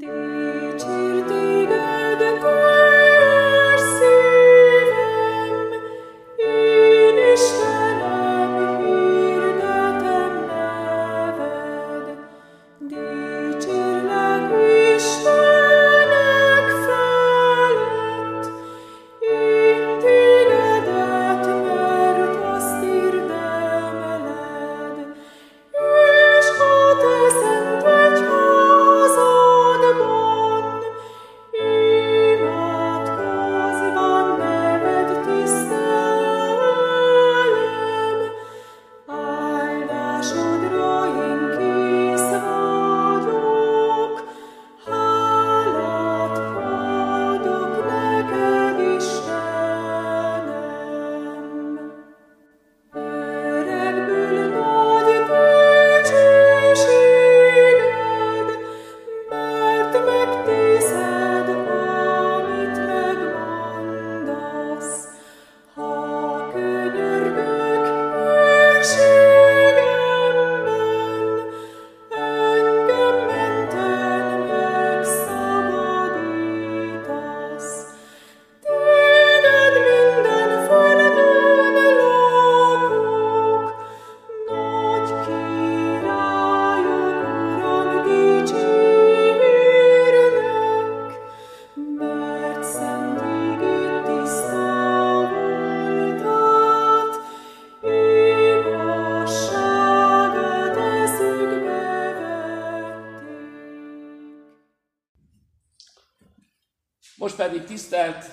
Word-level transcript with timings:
ti. 0.00 0.49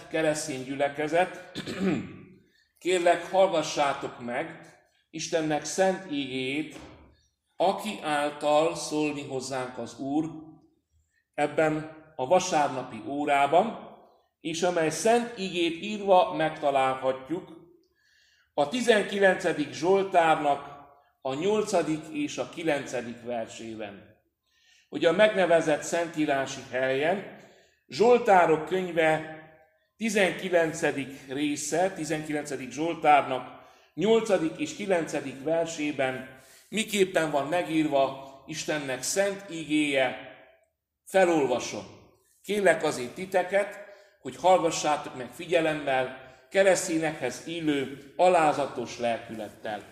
Keresztény 0.07 0.63
gyülekezet, 0.63 1.51
kérlek 2.79 3.31
hallgassátok 3.31 4.19
meg 4.19 4.67
Istennek 5.09 5.65
szent 5.65 6.11
ígéjét, 6.11 6.79
aki 7.55 7.99
által 8.03 8.75
szólni 8.75 9.27
hozzánk 9.27 9.77
az 9.77 9.99
Úr 9.99 10.29
ebben 11.33 11.95
a 12.15 12.27
vasárnapi 12.27 13.01
órában, 13.07 13.95
és 14.41 14.61
amely 14.63 14.89
szent 14.89 15.39
ígét 15.39 15.81
írva 15.81 16.33
megtalálhatjuk 16.33 17.57
a 18.53 18.69
19. 18.69 19.71
Zsoltárnak 19.71 20.77
a 21.21 21.33
8. 21.33 21.73
és 22.11 22.37
a 22.37 22.49
9. 22.49 22.95
versében. 23.23 24.15
Hogy 24.89 25.05
a 25.05 25.11
megnevezett 25.11 25.81
szentírási 25.81 26.61
helyen 26.71 27.35
Zsoltárok 27.87 28.65
könyve 28.65 29.36
19. 29.97 30.81
része, 31.27 31.91
19. 31.91 32.53
Zsoltárnak 32.69 33.65
8. 33.93 34.29
és 34.57 34.75
9. 34.75 35.15
versében 35.43 36.39
miképpen 36.69 37.31
van 37.31 37.47
megírva 37.47 38.25
Istennek 38.47 39.03
szent 39.03 39.45
ígéje, 39.51 40.35
felolvasom. 41.05 41.85
Kérlek 42.43 42.83
azért 42.83 43.13
titeket, 43.13 43.85
hogy 44.21 44.35
hallgassátok 44.35 45.15
meg 45.15 45.29
figyelemmel, 45.35 46.25
keresztényekhez 46.49 47.43
illő, 47.45 48.13
alázatos 48.15 48.99
lelkülettel. 48.99 49.83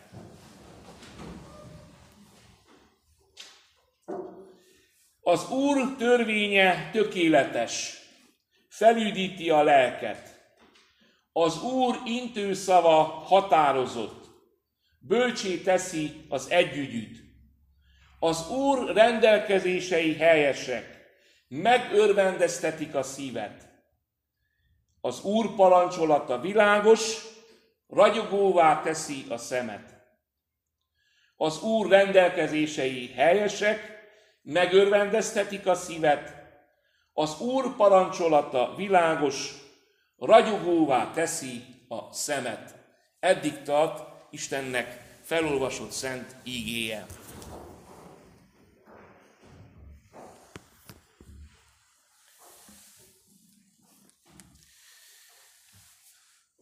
Az 5.22 5.50
Úr 5.50 5.96
törvénye 5.98 6.90
tökéletes, 6.92 8.05
felüdíti 8.78 9.50
a 9.50 9.64
lelket. 9.64 10.50
Az 11.32 11.64
Úr 11.64 12.00
intőszava 12.06 13.04
határozott, 13.04 14.26
bölcsé 15.00 15.58
teszi 15.58 16.26
az 16.30 16.50
együgyűt. 16.50 17.24
Az 18.20 18.50
Úr 18.50 18.94
rendelkezései 18.94 20.16
helyesek, 20.16 21.06
megörvendeztetik 21.48 22.96
a 22.96 23.04
szívet. 23.04 23.68
Az 25.02 25.24
Úr 25.24 25.56
parancsolata 25.56 26.40
világos, 26.40 27.22
ragyogóvá 27.88 28.82
teszi 28.82 29.26
a 29.30 29.38
szemet. 29.38 29.94
Az 31.38 31.62
Úr 31.62 31.90
rendelkezései 31.90 33.12
helyesek, 33.12 34.08
megörvendeztetik 34.42 35.68
a 35.68 35.76
szívet. 35.76 36.35
Az 37.18 37.40
Úr 37.40 37.76
parancsolata 37.76 38.74
világos, 38.76 39.54
ragyogóvá 40.18 41.12
teszi 41.12 41.64
a 41.88 42.14
szemet. 42.14 42.76
Eddig 43.20 43.62
tart 43.62 44.04
Istennek 44.30 45.18
felolvasott 45.22 45.92
szent 45.92 46.36
ígéje. 46.44 47.06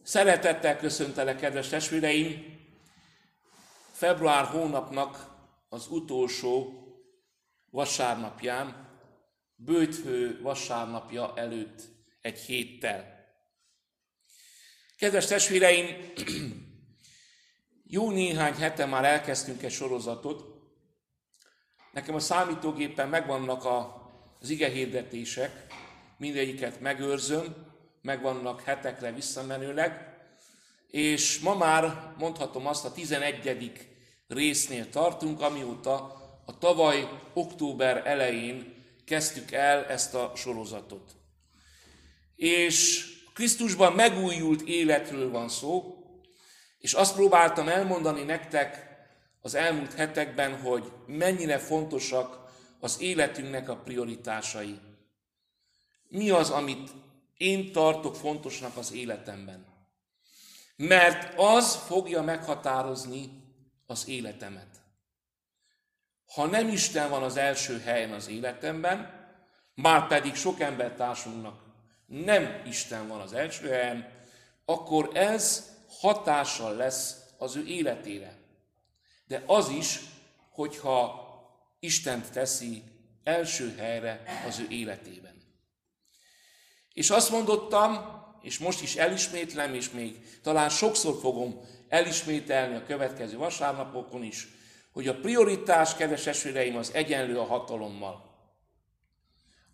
Szeretettel 0.02 0.76
köszöntelek, 0.76 1.38
kedves 1.38 1.68
testvéreim! 1.68 2.58
Február 3.92 4.44
hónapnak 4.44 5.26
az 5.68 5.86
utolsó 5.88 6.72
vasárnapján, 7.70 8.93
bőthő 9.56 10.40
vasárnapja 10.42 11.32
előtt 11.36 11.82
egy 12.20 12.38
héttel. 12.38 13.14
Kedves 14.96 15.26
testvéreim, 15.26 16.12
jó 17.84 18.10
néhány 18.10 18.54
hete 18.54 18.86
már 18.86 19.04
elkezdtünk 19.04 19.62
egy 19.62 19.72
sorozatot. 19.72 20.44
Nekem 21.92 22.14
a 22.14 22.20
számítógépen 22.20 23.08
megvannak 23.08 23.64
a, 23.64 24.02
az 24.40 24.50
ige 24.50 24.68
hirdetések, 24.68 25.66
mindegyiket 26.18 26.80
megőrzöm, 26.80 27.54
megvannak 28.02 28.62
hetekre 28.62 29.12
visszamenőleg, 29.12 30.14
és 30.90 31.38
ma 31.38 31.54
már 31.54 32.14
mondhatom 32.18 32.66
azt, 32.66 32.84
a 32.84 32.92
11. 32.92 33.72
résznél 34.26 34.88
tartunk, 34.88 35.40
amióta 35.40 36.22
a 36.44 36.58
tavaly 36.58 37.08
október 37.32 38.06
elején 38.06 38.73
kezdtük 39.04 39.52
el 39.52 39.84
ezt 39.84 40.14
a 40.14 40.32
sorozatot. 40.36 41.16
És 42.36 43.06
Krisztusban 43.34 43.92
megújult 43.92 44.60
életről 44.60 45.30
van 45.30 45.48
szó, 45.48 45.98
és 46.78 46.92
azt 46.92 47.14
próbáltam 47.14 47.68
elmondani 47.68 48.22
nektek 48.22 48.96
az 49.40 49.54
elmúlt 49.54 49.94
hetekben, 49.94 50.60
hogy 50.60 50.92
mennyire 51.06 51.58
fontosak 51.58 52.44
az 52.80 53.00
életünknek 53.00 53.68
a 53.68 53.76
prioritásai. 53.76 54.78
Mi 56.08 56.30
az, 56.30 56.50
amit 56.50 56.90
én 57.36 57.72
tartok 57.72 58.16
fontosnak 58.16 58.76
az 58.76 58.92
életemben? 58.92 59.66
Mert 60.76 61.38
az 61.38 61.76
fogja 61.76 62.22
meghatározni 62.22 63.30
az 63.86 64.08
életemet. 64.08 64.83
Ha 66.34 66.46
nem 66.46 66.68
Isten 66.68 67.10
van 67.10 67.22
az 67.22 67.36
első 67.36 67.80
helyen 67.80 68.12
az 68.12 68.28
életemben, 68.28 69.22
már 69.74 70.06
pedig 70.06 70.34
sok 70.34 70.60
embertársunknak 70.60 71.62
nem 72.06 72.62
Isten 72.66 73.08
van 73.08 73.20
az 73.20 73.32
első 73.32 73.68
helyen, 73.68 74.08
akkor 74.64 75.10
ez 75.12 75.72
hatással 76.00 76.76
lesz 76.76 77.16
az 77.38 77.56
ő 77.56 77.66
életére. 77.66 78.36
De 79.26 79.42
az 79.46 79.68
is, 79.68 80.00
hogyha 80.50 81.22
Istent 81.80 82.32
teszi 82.32 82.82
első 83.24 83.74
helyre 83.76 84.22
az 84.46 84.58
ő 84.58 84.66
életében. 84.68 85.42
És 86.92 87.10
azt 87.10 87.30
mondottam, 87.30 88.22
és 88.42 88.58
most 88.58 88.82
is 88.82 88.96
elismétlem, 88.96 89.74
és 89.74 89.90
még 89.90 90.40
talán 90.42 90.68
sokszor 90.68 91.18
fogom 91.20 91.60
elismételni 91.88 92.74
a 92.74 92.84
következő 92.84 93.36
vasárnapokon 93.36 94.22
is, 94.22 94.48
hogy 94.94 95.08
a 95.08 95.20
prioritás, 95.20 95.94
kedves 95.94 96.26
esvéreim, 96.26 96.76
az 96.76 96.90
egyenlő 96.94 97.38
a 97.38 97.44
hatalommal. 97.44 98.32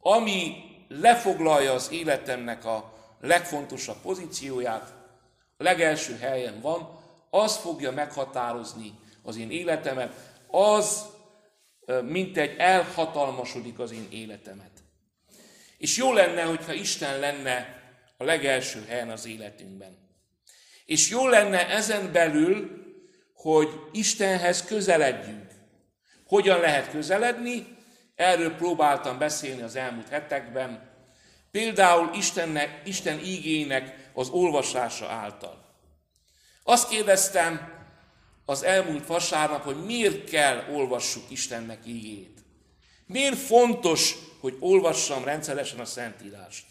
Ami 0.01 0.55
lefoglalja 0.89 1.73
az 1.73 1.91
életemnek 1.93 2.65
a 2.65 2.93
legfontosabb 3.21 4.01
pozícióját, 4.03 4.95
a 5.57 5.63
legelső 5.63 6.17
helyen 6.17 6.61
van, 6.61 6.99
az 7.31 7.57
fogja 7.57 7.91
meghatározni 7.91 8.99
az 9.23 9.37
én 9.37 9.51
életemet, 9.51 10.15
az 10.47 11.05
mint 12.03 12.37
egy 12.37 12.59
elhatalmasodik 12.59 13.79
az 13.79 13.93
én 13.93 14.07
életemet. 14.11 14.71
És 15.79 15.97
jó 15.97 16.13
lenne, 16.13 16.43
hogyha 16.43 16.73
Isten 16.73 17.19
lenne 17.19 17.83
a 18.17 18.25
legelső 18.25 18.85
helyen 18.89 19.11
az 19.11 19.27
életünkben. 19.27 19.99
És 20.87 21.09
jó 21.09 21.29
lenne 21.29 21.69
ezen 21.69 22.13
belül, 22.13 22.79
hogy 23.43 23.81
Istenhez 23.93 24.65
közeledjünk. 24.65 25.51
Hogyan 26.27 26.61
lehet 26.61 26.91
közeledni? 26.91 27.77
Erről 28.15 28.55
próbáltam 28.55 29.19
beszélni 29.19 29.63
az 29.63 29.77
elmúlt 29.77 30.09
hetekben. 30.09 30.91
Például 31.51 32.11
Istennek, 32.15 32.81
Isten 32.85 33.19
ígének 33.19 34.11
az 34.15 34.29
olvasása 34.29 35.09
által. 35.09 35.65
Azt 36.63 36.89
kérdeztem 36.89 37.73
az 38.45 38.63
elmúlt 38.63 39.07
vasárnap, 39.07 39.65
hogy 39.65 39.85
miért 39.85 40.31
kell 40.31 40.65
olvassuk 40.73 41.23
Istennek 41.29 41.87
ígét. 41.87 42.39
Miért 43.07 43.39
fontos, 43.39 44.15
hogy 44.41 44.57
olvassam 44.61 45.25
rendszeresen 45.25 45.79
a 45.81 45.85
Szentírást. 45.85 46.65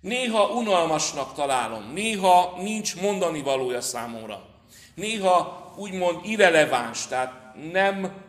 Néha 0.00 0.46
unalmasnak 0.46 1.34
találom, 1.34 1.92
néha 1.92 2.62
nincs 2.62 2.96
mondani 2.96 3.42
valója 3.42 3.80
számomra. 3.80 4.53
Néha 4.94 5.74
úgymond 5.76 6.24
irreleváns, 6.24 7.06
tehát 7.06 7.54
nem 7.72 8.22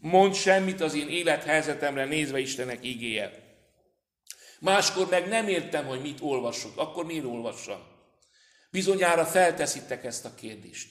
mond 0.00 0.34
semmit 0.34 0.80
az 0.80 0.94
én 0.94 1.08
élethelyzetemre 1.08 2.04
nézve 2.04 2.38
Istenek 2.38 2.84
igéje. 2.84 3.46
Máskor 4.60 5.08
meg 5.08 5.28
nem 5.28 5.48
értem, 5.48 5.86
hogy 5.86 6.00
mit 6.00 6.18
olvasok, 6.20 6.72
akkor 6.76 7.04
miért 7.04 7.24
olvassam? 7.24 7.78
Bizonyára 8.70 9.24
felteszitek 9.24 10.04
ezt 10.04 10.24
a 10.24 10.34
kérdést. 10.34 10.88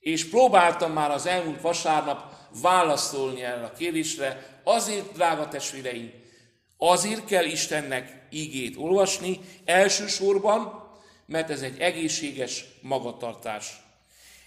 És 0.00 0.28
próbáltam 0.28 0.92
már 0.92 1.10
az 1.10 1.26
elmúlt 1.26 1.60
vasárnap 1.60 2.34
válaszolni 2.62 3.42
erre 3.42 3.64
a 3.64 3.72
kérdésre, 3.72 4.60
azért, 4.64 5.12
drága 5.12 5.48
testvéreim, 5.48 6.12
azért 6.76 7.24
kell 7.24 7.44
Istennek 7.44 8.26
ígét 8.30 8.76
olvasni, 8.76 9.40
elsősorban, 9.64 10.82
mert 11.26 11.50
ez 11.50 11.62
egy 11.62 11.78
egészséges 11.78 12.64
magatartás. 12.82 13.83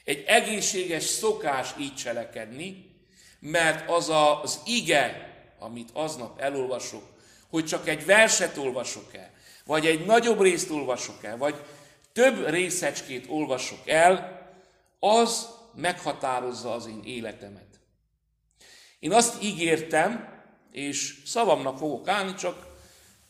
Egy 0.07 0.23
egészséges 0.27 1.03
szokás 1.03 1.73
így 1.79 1.95
cselekedni, 1.95 2.95
mert 3.39 3.89
az 3.89 4.09
az 4.41 4.59
ige, 4.65 5.33
amit 5.59 5.89
aznap 5.93 6.39
elolvasok, 6.39 7.03
hogy 7.49 7.65
csak 7.65 7.87
egy 7.87 8.05
verset 8.05 8.57
olvasok 8.57 9.13
el, 9.13 9.31
vagy 9.65 9.85
egy 9.85 10.05
nagyobb 10.05 10.41
részt 10.41 10.69
olvasok 10.69 11.23
el, 11.23 11.37
vagy 11.37 11.55
több 12.13 12.49
részecskét 12.49 13.25
olvasok 13.29 13.87
el, 13.87 14.41
az 14.99 15.47
meghatározza 15.75 16.73
az 16.73 16.87
én 16.87 17.01
életemet. 17.03 17.79
Én 18.99 19.11
azt 19.11 19.43
ígértem, 19.43 20.41
és 20.71 21.21
szavamnak 21.25 21.77
fogok 21.77 22.07
állni, 22.07 22.33
csak 22.33 22.67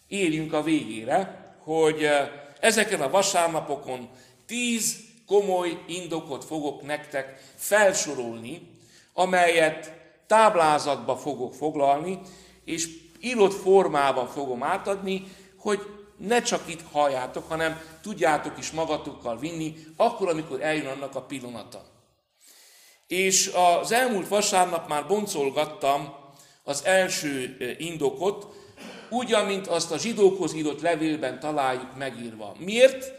érjünk 0.07 0.53
a 0.53 0.63
végére, 0.63 1.53
hogy 1.63 2.03
eh, 2.03 2.31
ezeken 2.59 3.01
a 3.01 3.09
vasárnapokon 3.09 4.09
tíz 4.45 5.06
komoly 5.27 5.83
indokot 5.87 6.45
fogok 6.45 6.81
nektek 6.81 7.53
felsorolni, 7.55 8.61
amelyet 9.13 9.91
táblázatba 10.27 11.17
fogok 11.17 11.53
foglalni, 11.53 12.19
és 12.65 12.89
írott 13.19 13.53
formában 13.53 14.27
fogom 14.27 14.63
átadni, 14.63 15.23
hogy 15.57 15.79
ne 16.17 16.41
csak 16.41 16.63
itt 16.65 16.81
halljátok, 16.91 17.49
hanem 17.49 17.81
tudjátok 18.01 18.57
is 18.57 18.71
magatokkal 18.71 19.37
vinni, 19.37 19.75
akkor, 19.95 20.29
amikor 20.29 20.61
eljön 20.61 20.87
annak 20.87 21.15
a 21.15 21.21
pillanata. 21.21 21.83
És 23.07 23.51
az 23.53 23.91
elmúlt 23.91 24.27
vasárnap 24.27 24.87
már 24.87 25.07
boncolgattam 25.07 26.13
az 26.63 26.85
első 26.85 27.57
indokot, 27.79 28.47
úgy, 29.09 29.33
amint 29.33 29.67
azt 29.67 29.91
a 29.91 29.97
zsidókhoz 29.97 30.53
írott 30.53 30.81
levélben 30.81 31.39
találjuk 31.39 31.97
megírva. 31.97 32.55
Miért? 32.59 33.11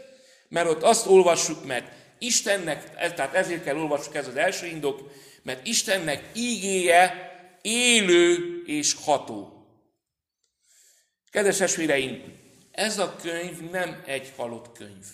Mert 0.47 0.69
ott 0.69 0.83
azt 0.83 1.07
olvassuk, 1.07 1.65
mert 1.65 1.91
Istennek, 2.19 2.93
tehát 3.13 3.33
ezért 3.33 3.63
kell 3.63 3.77
olvassuk 3.77 4.15
ez 4.15 4.27
az 4.27 4.35
első 4.35 4.65
indok, 4.65 5.11
mert 5.43 5.67
Istennek 5.67 6.29
ígéje 6.33 7.31
élő 7.61 8.61
és 8.65 8.95
ható. 9.03 9.65
Kedves 11.31 11.59
esvéreim, 11.59 12.37
ez 12.71 12.99
a 12.99 13.15
könyv 13.15 13.69
nem 13.69 14.03
egy 14.05 14.33
halott 14.35 14.77
könyv. 14.77 15.05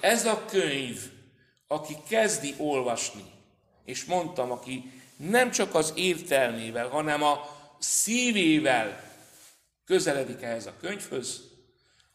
Ez 0.00 0.26
a 0.26 0.44
könyv, 0.44 0.98
aki 1.66 1.96
kezdi 2.08 2.54
olvasni, 2.58 3.24
és 3.84 4.04
mondtam, 4.04 4.50
aki 4.50 4.92
nem 5.16 5.50
csak 5.50 5.74
az 5.74 5.92
értelmével, 5.96 6.88
hanem 6.88 7.22
a 7.22 7.58
szívével 7.78 9.02
közeledik 9.84 10.42
ehhez 10.42 10.66
a 10.66 10.76
könyvhöz, 10.80 11.40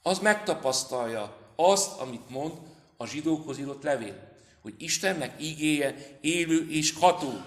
az 0.01 0.19
megtapasztalja 0.19 1.37
azt, 1.55 1.99
amit 1.99 2.29
mond 2.29 2.53
a 2.97 3.07
zsidókhoz 3.07 3.59
írott 3.59 3.83
levél, 3.83 4.33
hogy 4.61 4.73
Istennek 4.77 5.41
ígéje 5.41 5.95
élő 6.21 6.67
és 6.69 6.93
ható. 6.99 7.41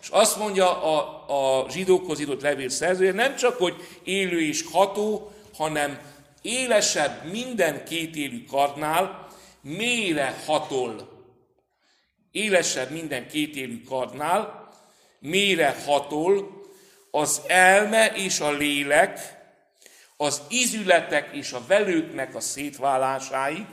És 0.00 0.08
azt 0.08 0.38
mondja 0.38 0.82
a, 0.82 1.24
a 1.62 1.70
zsidókhoz 1.70 2.20
írott 2.20 2.42
levél 2.42 2.68
szerzője, 2.68 3.12
nem 3.12 3.36
csak, 3.36 3.56
hogy 3.56 3.74
élő 4.02 4.40
és 4.40 4.64
ható, 4.72 5.32
hanem 5.54 6.00
élesebb 6.42 7.30
minden 7.30 7.84
kétélű 7.84 8.44
kardnál, 8.44 9.26
mélyre 9.60 10.42
hatol. 10.46 11.16
Élesebb 12.30 12.90
minden 12.90 13.28
kétélű 13.28 13.82
kardnál, 13.82 14.68
mélyre 15.18 15.76
hatol, 15.86 16.62
az 17.10 17.42
elme 17.46 18.12
és 18.14 18.40
a 18.40 18.50
lélek, 18.50 19.36
az 20.16 20.42
ízületek 20.50 21.34
és 21.34 21.52
a 21.52 21.64
velőknek 21.66 22.34
a 22.34 22.40
szétválásáig, 22.40 23.66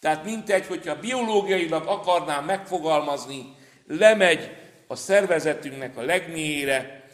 tehát 0.00 0.24
mintegy, 0.24 0.66
hogyha 0.66 1.00
biológiailag 1.00 1.86
akarnám 1.86 2.44
megfogalmazni, 2.44 3.56
lemegy 3.86 4.56
a 4.86 4.96
szervezetünknek 4.96 5.96
a 5.96 6.02
legmélyére, 6.02 7.08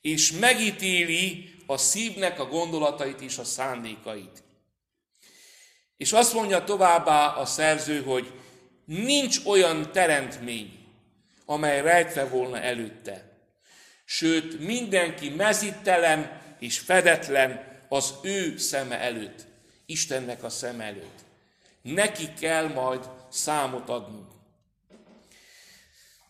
és 0.00 0.32
megítéli 0.32 1.54
a 1.66 1.76
szívnek 1.76 2.40
a 2.40 2.46
gondolatait 2.46 3.20
és 3.20 3.38
a 3.38 3.44
szándékait. 3.44 4.42
És 5.96 6.12
azt 6.12 6.34
mondja 6.34 6.64
továbbá 6.64 7.26
a 7.26 7.44
szerző, 7.44 8.02
hogy 8.02 8.32
nincs 8.84 9.38
olyan 9.44 9.92
teremtmény, 9.92 10.78
amely 11.44 11.82
rejtve 11.82 12.24
volna 12.24 12.60
előtte. 12.60 13.30
Sőt, 14.04 14.60
mindenki 14.60 15.28
mezítelen 15.28 16.40
és 16.58 16.78
fedetlen 16.78 17.80
az 17.88 18.14
ő 18.22 18.56
szeme 18.56 18.98
előtt, 18.98 19.46
Istennek 19.86 20.42
a 20.42 20.48
szeme 20.48 20.84
előtt. 20.84 21.29
Neki 21.82 22.32
kell 22.40 22.68
majd 22.68 23.10
számot 23.28 23.88
adnunk. 23.88 24.30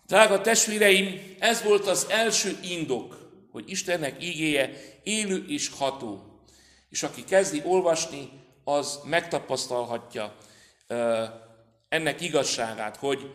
Drága 0.06 0.40
testvéreim, 0.40 1.36
ez 1.38 1.62
volt 1.62 1.86
az 1.86 2.06
első 2.08 2.58
indok, 2.62 3.30
hogy 3.52 3.70
Istennek 3.70 4.24
ígéje 4.24 4.70
élő 5.02 5.44
és 5.48 5.70
ható. 5.78 6.40
És 6.88 7.02
aki 7.02 7.24
kezdi 7.24 7.62
olvasni, 7.64 8.30
az 8.64 9.00
megtapasztalhatja 9.04 10.36
ennek 11.88 12.20
igazságát, 12.20 12.96
hogy 12.96 13.34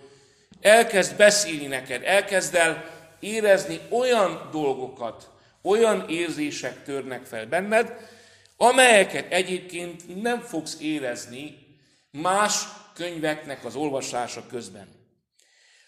elkezd 0.62 1.16
beszélni 1.16 1.66
neked, 1.66 2.04
elkezd 2.04 2.56
el 2.56 2.86
érezni 3.20 3.80
olyan 3.90 4.50
dolgokat, 4.52 5.30
olyan 5.62 6.10
érzések 6.10 6.84
törnek 6.84 7.26
fel 7.26 7.46
benned, 7.46 8.10
amelyeket 8.58 9.32
egyébként 9.32 10.22
nem 10.22 10.40
fogsz 10.40 10.78
érezni 10.82 11.65
más 12.22 12.64
könyveknek 12.94 13.66
az 13.66 13.76
olvasása 13.76 14.48
közben. 14.48 14.88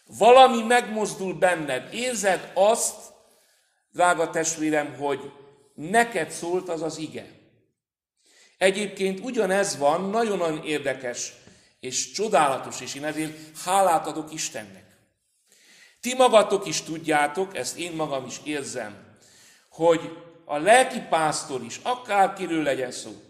Valami 0.05 0.63
megmozdul 0.63 1.34
benned, 1.34 1.93
érzed 1.93 2.51
azt, 2.53 2.96
drága 3.91 4.29
testvérem, 4.29 4.96
hogy 4.96 5.31
neked 5.74 6.31
szólt 6.31 6.69
az 6.69 6.81
az 6.81 6.98
ige. 6.98 7.25
Egyébként 8.57 9.19
ugyanez 9.19 9.77
van, 9.77 10.10
nagyon-nagyon 10.10 10.63
érdekes 10.63 11.34
és 11.79 12.12
csodálatos, 12.12 12.81
és 12.81 12.96
én 12.96 13.05
ezért 13.05 13.60
hálát 13.65 14.07
adok 14.07 14.34
Istennek. 14.34 14.86
Ti 16.01 16.13
magatok 16.13 16.67
is 16.67 16.81
tudjátok, 16.81 17.57
ezt 17.57 17.77
én 17.77 17.91
magam 17.91 18.25
is 18.25 18.39
érzem, 18.43 19.17
hogy 19.69 20.17
a 20.46 20.57
lelki 20.57 21.00
pásztor 21.10 21.63
is, 21.63 21.79
akárkiről 21.84 22.63
legyen 22.63 22.91
szó, 22.91 23.26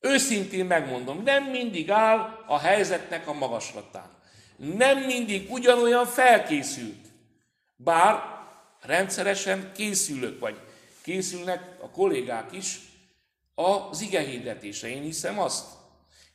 őszintén 0.00 0.64
megmondom, 0.64 1.22
nem 1.22 1.44
mindig 1.44 1.90
áll 1.90 2.44
a 2.46 2.58
helyzetnek 2.58 3.28
a 3.28 3.32
magaslatán. 3.32 4.10
Nem 4.56 4.98
mindig 4.98 5.50
ugyanolyan 5.50 6.06
felkészült. 6.06 7.06
Bár 7.76 8.22
rendszeresen 8.82 9.72
készülök, 9.74 10.40
vagy 10.40 10.60
készülnek 11.02 11.76
a 11.82 11.90
kollégák 11.90 12.52
is 12.52 12.80
az 13.54 14.00
ige 14.00 14.20
hirdetésre. 14.20 14.88
Én 14.88 15.02
hiszem 15.02 15.38
azt. 15.38 15.66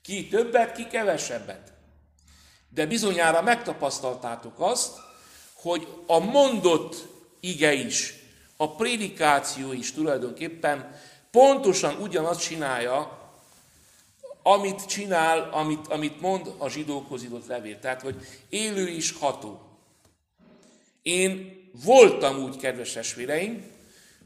Ki 0.02 0.28
többet, 0.28 0.72
ki 0.72 0.88
kevesebbet. 0.88 1.74
De 2.70 2.86
bizonyára 2.86 3.42
megtapasztaltátok 3.42 4.60
azt, 4.60 4.98
hogy 5.54 5.88
a 6.08 6.20
mondott 6.20 6.96
ige 7.40 7.74
is, 7.74 8.14
a 8.58 8.76
prédikáció 8.76 9.72
is 9.72 9.92
tulajdonképpen 9.92 11.00
pontosan 11.32 11.96
ugyanazt 12.02 12.42
csinálja, 12.42 13.23
amit 14.44 14.86
csinál, 14.86 15.50
amit, 15.52 15.88
amit 15.88 16.22
mond 16.22 16.54
a 16.58 16.70
zsidókhoz 16.70 17.24
írott 17.24 17.48
levél. 17.48 17.80
Tehát, 17.80 18.02
hogy 18.02 18.16
élő 18.50 18.88
is 18.88 19.12
ható. 19.12 19.62
Én 21.02 21.62
voltam 21.86 22.38
úgy, 22.38 22.58
kedves 22.58 22.96
esvéreim, 22.96 23.72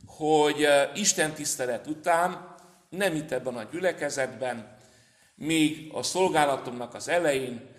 hogy 0.05 0.63
eh, 0.63 0.89
Isten 0.95 1.33
tisztelet 1.33 1.87
után, 1.87 2.55
nem 2.89 3.15
itt 3.15 3.31
ebben 3.31 3.55
a 3.55 3.67
gyülekezetben, 3.71 4.77
még 5.35 5.89
a 5.93 6.03
szolgálatomnak 6.03 6.93
az 6.93 7.07
elején 7.07 7.69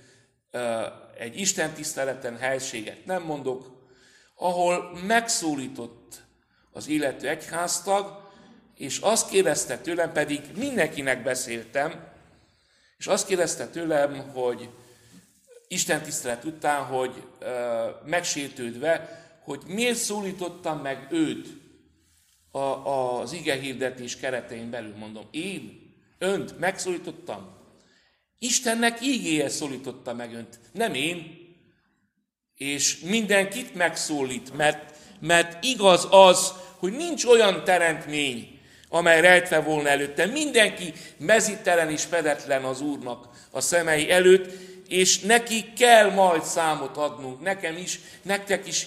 eh, 0.50 0.84
egy 1.18 1.40
Isten 1.40 1.72
tiszteleten 1.72 2.36
helységet 2.36 3.04
nem 3.04 3.22
mondok, 3.22 3.78
ahol 4.34 4.98
megszólított 5.06 6.22
az 6.72 6.88
illető 6.88 7.28
egyháztag, 7.28 8.26
és 8.74 8.98
azt 8.98 9.28
kérdezte 9.30 9.78
tőlem, 9.78 10.12
pedig 10.12 10.40
mindenkinek 10.56 11.22
beszéltem, 11.22 12.07
és 12.98 13.06
azt 13.06 13.26
kérdezte 13.26 13.66
tőlem, 13.66 14.30
hogy 14.32 14.68
Isten 15.68 16.02
tisztelet 16.02 16.44
után, 16.44 16.84
hogy 16.84 17.22
uh, 17.40 17.48
megsértődve, 18.06 19.18
hogy 19.44 19.62
miért 19.66 19.98
szólítottam 19.98 20.78
meg 20.78 21.06
őt 21.10 21.48
a, 22.50 22.58
a, 22.58 23.20
az 23.20 23.32
ige 23.32 23.54
hirdetés 23.54 24.16
keretein 24.16 24.70
belül, 24.70 24.94
mondom. 24.96 25.28
Én 25.30 25.92
önt 26.18 26.58
megszólítottam. 26.58 27.56
Istennek 28.38 29.02
ígéje 29.02 29.48
szólította 29.48 30.14
meg 30.14 30.34
önt, 30.34 30.58
nem 30.72 30.94
én. 30.94 31.46
És 32.54 32.98
mindenkit 32.98 33.74
megszólít, 33.74 34.56
mert, 34.56 34.96
mert 35.20 35.64
igaz 35.64 36.06
az, 36.10 36.52
hogy 36.76 36.92
nincs 36.92 37.24
olyan 37.24 37.64
teremtmény, 37.64 38.57
amely 38.88 39.20
rejtve 39.20 39.60
volna 39.60 39.88
előtte. 39.88 40.26
Mindenki 40.26 40.92
mezitelen 41.16 41.90
és 41.90 42.04
fedetlen 42.04 42.64
az 42.64 42.80
Úrnak 42.80 43.28
a 43.50 43.60
szemei 43.60 44.10
előtt, 44.10 44.52
és 44.88 45.20
neki 45.20 45.72
kell 45.72 46.10
majd 46.10 46.44
számot 46.44 46.96
adnunk, 46.96 47.40
nekem 47.40 47.76
is, 47.76 48.00
nektek 48.22 48.66
is, 48.66 48.86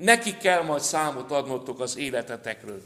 neki 0.00 0.36
kell 0.36 0.62
majd 0.62 0.82
számot 0.82 1.30
adnotok 1.30 1.80
az 1.80 1.96
életetekről. 1.96 2.82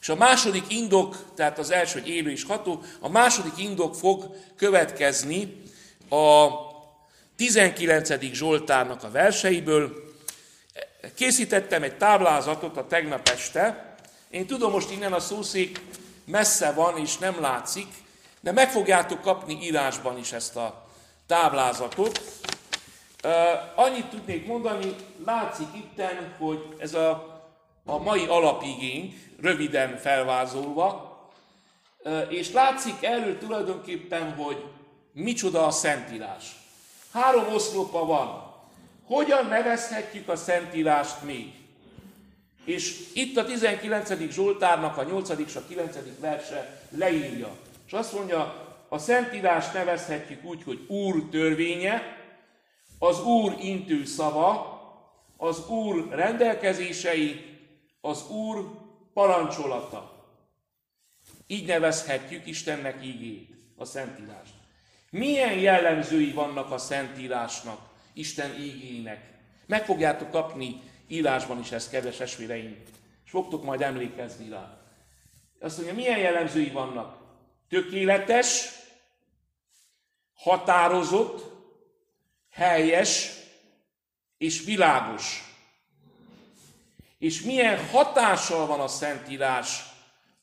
És 0.00 0.08
a 0.08 0.16
második 0.16 0.64
indok, 0.68 1.16
tehát 1.34 1.58
az 1.58 1.70
első, 1.70 2.00
hogy 2.00 2.08
élő 2.08 2.30
és 2.30 2.44
ható, 2.44 2.82
a 3.00 3.08
második 3.08 3.58
indok 3.58 3.94
fog 3.94 4.36
következni 4.56 5.62
a 6.08 6.48
19. 7.36 8.32
Zsoltárnak 8.32 9.02
a 9.02 9.10
verseiből. 9.10 10.12
Készítettem 11.14 11.82
egy 11.82 11.96
táblázatot 11.96 12.76
a 12.76 12.86
tegnap 12.86 13.28
este, 13.28 13.93
én 14.34 14.46
tudom, 14.46 14.72
most 14.72 14.90
innen 14.90 15.12
a 15.12 15.20
szószék 15.20 15.80
messze 16.24 16.72
van 16.72 16.98
és 16.98 17.18
nem 17.18 17.40
látszik, 17.40 17.86
de 18.40 18.52
meg 18.52 18.70
fogjátok 18.70 19.20
kapni 19.20 19.58
írásban 19.62 20.18
is 20.18 20.32
ezt 20.32 20.56
a 20.56 20.86
táblázatot. 21.26 22.20
Annyit 23.74 24.06
tudnék 24.06 24.46
mondani, 24.46 24.94
látszik 25.24 25.66
itten, 25.74 26.34
hogy 26.38 26.74
ez 26.78 26.94
a, 26.94 27.10
a 27.84 27.98
mai 27.98 28.26
alapigénk, 28.26 29.14
röviden 29.40 29.96
felvázolva, 29.96 31.18
és 32.28 32.52
látszik 32.52 33.02
erről 33.02 33.38
tulajdonképpen, 33.38 34.34
hogy 34.34 34.64
micsoda 35.12 35.66
a 35.66 35.70
Szentírás. 35.70 36.44
Három 37.12 37.54
oszlopa 37.54 38.04
van. 38.04 38.52
Hogyan 39.06 39.46
nevezhetjük 39.46 40.28
a 40.28 40.36
Szentírást 40.36 41.22
még? 41.22 41.63
És 42.64 43.10
itt 43.14 43.36
a 43.36 43.44
19. 43.44 44.30
Zsoltárnak 44.30 44.96
a 44.96 45.02
8. 45.02 45.28
és 45.28 45.56
a 45.56 45.66
9. 45.68 45.96
verse 46.20 46.80
leírja. 46.90 47.56
És 47.86 47.92
azt 47.92 48.12
mondja, 48.12 48.64
a 48.88 48.98
Szentírás 48.98 49.70
nevezhetjük 49.70 50.44
úgy, 50.44 50.62
hogy 50.62 50.84
Úr 50.88 51.28
törvénye, 51.30 52.02
az 52.98 53.24
Úr 53.24 53.56
intő 53.60 54.04
szava, 54.04 54.72
az 55.36 55.68
Úr 55.68 56.08
rendelkezései, 56.10 57.44
az 58.00 58.28
Úr 58.30 58.70
parancsolata. 59.12 60.26
Így 61.46 61.66
nevezhetjük 61.66 62.46
Istennek 62.46 63.04
ígét, 63.04 63.48
a 63.76 63.84
Szentírást. 63.84 64.52
Milyen 65.10 65.58
jellemzői 65.58 66.32
vannak 66.32 66.70
a 66.70 66.78
Szentírásnak, 66.78 67.78
Isten 68.12 68.60
ígének? 68.60 69.32
Meg 69.66 69.84
fogjátok 69.84 70.30
kapni 70.30 70.80
írásban 71.08 71.58
is 71.58 71.72
ezt, 71.72 71.90
kedves 71.90 72.20
esvéreim, 72.20 72.82
és 73.24 73.30
fogtok 73.30 73.64
majd 73.64 73.82
emlékezni 73.82 74.48
rá. 74.48 74.78
Azt 75.60 75.76
mondja, 75.76 75.94
milyen 75.94 76.18
jellemzői 76.18 76.70
vannak? 76.70 77.16
Tökéletes, 77.68 78.68
határozott, 80.34 81.52
helyes 82.50 83.30
és 84.38 84.64
világos. 84.64 85.42
És 87.18 87.42
milyen 87.42 87.86
hatással 87.88 88.66
van 88.66 88.80
a 88.80 88.88
Szentírás 88.88 89.84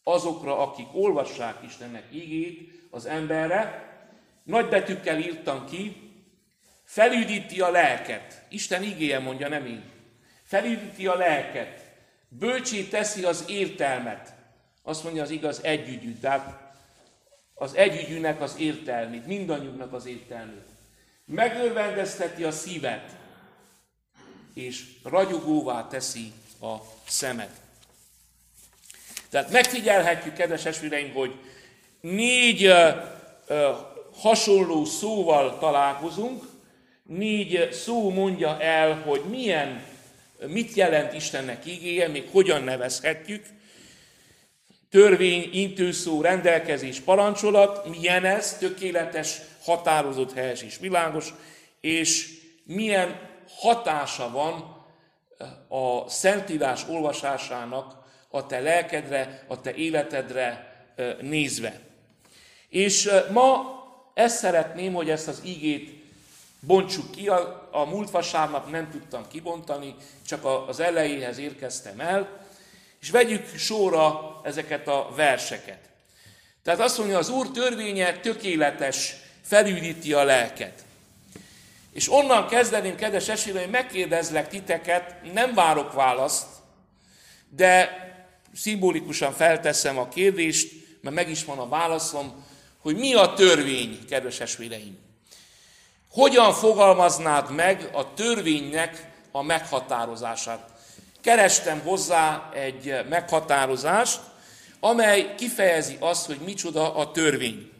azokra, 0.03 0.57
akik 0.57 0.87
olvassák 0.93 1.63
Istennek 1.63 2.07
ígét 2.11 2.87
az 2.89 3.05
emberre, 3.05 3.89
nagy 4.43 4.69
betűkkel 4.69 5.19
írtam 5.19 5.65
ki, 5.65 6.11
felüdíti 6.83 7.61
a 7.61 7.71
lelket. 7.71 8.45
Isten 8.49 8.83
igéje 8.83 9.19
mondja, 9.19 9.47
nem 9.47 9.65
én 9.65 9.83
felüdíti 10.51 11.07
a 11.07 11.15
lelket, 11.15 11.79
bölcsé 12.27 12.83
teszi 12.83 13.23
az 13.23 13.43
értelmet. 13.47 14.33
Azt 14.83 15.03
mondja 15.03 15.23
az 15.23 15.29
igaz 15.29 15.63
együgyű, 15.63 16.15
tehát 16.19 16.73
az 17.53 17.75
együgyűnek 17.75 18.41
az 18.41 18.55
értelmét, 18.57 19.25
mindannyiunknak 19.25 19.93
az 19.93 20.05
értelmét. 20.05 20.65
Megörvendezteti 21.25 22.43
a 22.43 22.51
szívet, 22.51 23.15
és 24.53 24.85
ragyogóvá 25.03 25.87
teszi 25.87 26.31
a 26.61 26.75
szemet. 27.07 27.61
Tehát 29.29 29.51
megfigyelhetjük, 29.51 30.33
kedves 30.33 30.65
esvéreim, 30.65 31.13
hogy 31.13 31.39
négy 32.01 32.67
uh, 32.67 32.95
uh, 33.49 33.57
hasonló 34.13 34.85
szóval 34.85 35.59
találkozunk, 35.59 36.43
négy 37.03 37.71
szó 37.73 38.09
mondja 38.09 38.61
el, 38.61 39.01
hogy 39.01 39.21
milyen 39.29 39.89
mit 40.47 40.73
jelent 40.73 41.13
Istennek 41.13 41.65
ígéje, 41.65 42.07
még 42.07 42.27
hogyan 42.31 42.63
nevezhetjük. 42.63 43.45
Törvény, 44.89 45.49
intőszó, 45.51 46.21
rendelkezés, 46.21 46.99
parancsolat, 46.99 47.87
milyen 47.87 48.25
ez, 48.25 48.57
tökéletes, 48.57 49.37
határozott, 49.63 50.33
helyes 50.33 50.61
és 50.61 50.77
világos, 50.77 51.33
és 51.81 52.29
milyen 52.63 53.19
hatása 53.55 54.31
van 54.31 54.79
a 55.67 56.09
Szentírás 56.09 56.87
olvasásának 56.89 57.93
a 58.29 58.45
te 58.45 58.59
lelkedre, 58.59 59.43
a 59.47 59.61
te 59.61 59.73
életedre 59.73 60.75
nézve. 61.21 61.79
És 62.69 63.09
ma 63.31 63.79
ezt 64.13 64.37
szeretném, 64.37 64.93
hogy 64.93 65.09
ezt 65.09 65.27
az 65.27 65.41
ígét 65.45 66.00
bontsuk 66.61 67.11
ki, 67.11 67.27
a, 67.27 67.69
a 67.71 67.85
múlt 67.85 68.09
vasárnap 68.09 68.69
nem 68.69 68.89
tudtam 68.89 69.27
kibontani, 69.27 69.95
csak 70.27 70.45
a, 70.45 70.67
az 70.67 70.79
elejéhez 70.79 71.37
érkeztem 71.37 71.99
el, 71.99 72.45
és 73.01 73.09
vegyük 73.09 73.57
sorra 73.57 74.39
ezeket 74.43 74.87
a 74.87 75.09
verseket. 75.15 75.79
Tehát 76.63 76.79
azt 76.79 76.97
mondja, 76.97 77.17
az 77.17 77.29
Úr 77.29 77.51
törvénye 77.51 78.19
tökéletes, 78.19 79.15
felüdíti 79.41 80.13
a 80.13 80.23
lelket. 80.23 80.83
És 81.93 82.11
onnan 82.11 82.47
kezdeném, 82.47 82.95
kedves 82.95 83.27
esélye, 83.27 83.59
hogy 83.59 83.69
megkérdezlek 83.69 84.47
titeket, 84.47 85.33
nem 85.33 85.53
várok 85.53 85.93
választ, 85.93 86.47
de 87.49 87.89
szimbolikusan 88.55 89.33
felteszem 89.33 89.97
a 89.97 90.07
kérdést, 90.07 90.73
mert 91.01 91.15
meg 91.15 91.29
is 91.29 91.43
van 91.43 91.59
a 91.59 91.67
válaszom, 91.67 92.45
hogy 92.77 92.95
mi 92.95 93.13
a 93.13 93.33
törvény, 93.33 94.05
kedves 94.09 94.39
esvéreim. 94.39 95.10
Hogyan 96.11 96.53
fogalmaznád 96.53 97.51
meg 97.51 97.89
a 97.93 98.13
törvénynek 98.13 99.09
a 99.31 99.41
meghatározását? 99.41 100.71
kerestem 101.21 101.79
hozzá 101.79 102.49
egy 102.53 103.05
meghatározást, 103.09 104.19
amely 104.79 105.35
kifejezi 105.37 105.97
azt, 105.99 106.25
hogy 106.25 106.37
micsoda 106.45 106.95
a 106.95 107.11
törvény. 107.11 107.71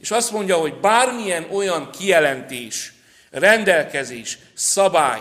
És 0.00 0.10
azt 0.10 0.30
mondja, 0.30 0.56
hogy 0.56 0.74
bármilyen 0.74 1.46
olyan 1.52 1.90
kijelentés, 1.90 2.92
rendelkezés, 3.30 4.38
szabály, 4.54 5.20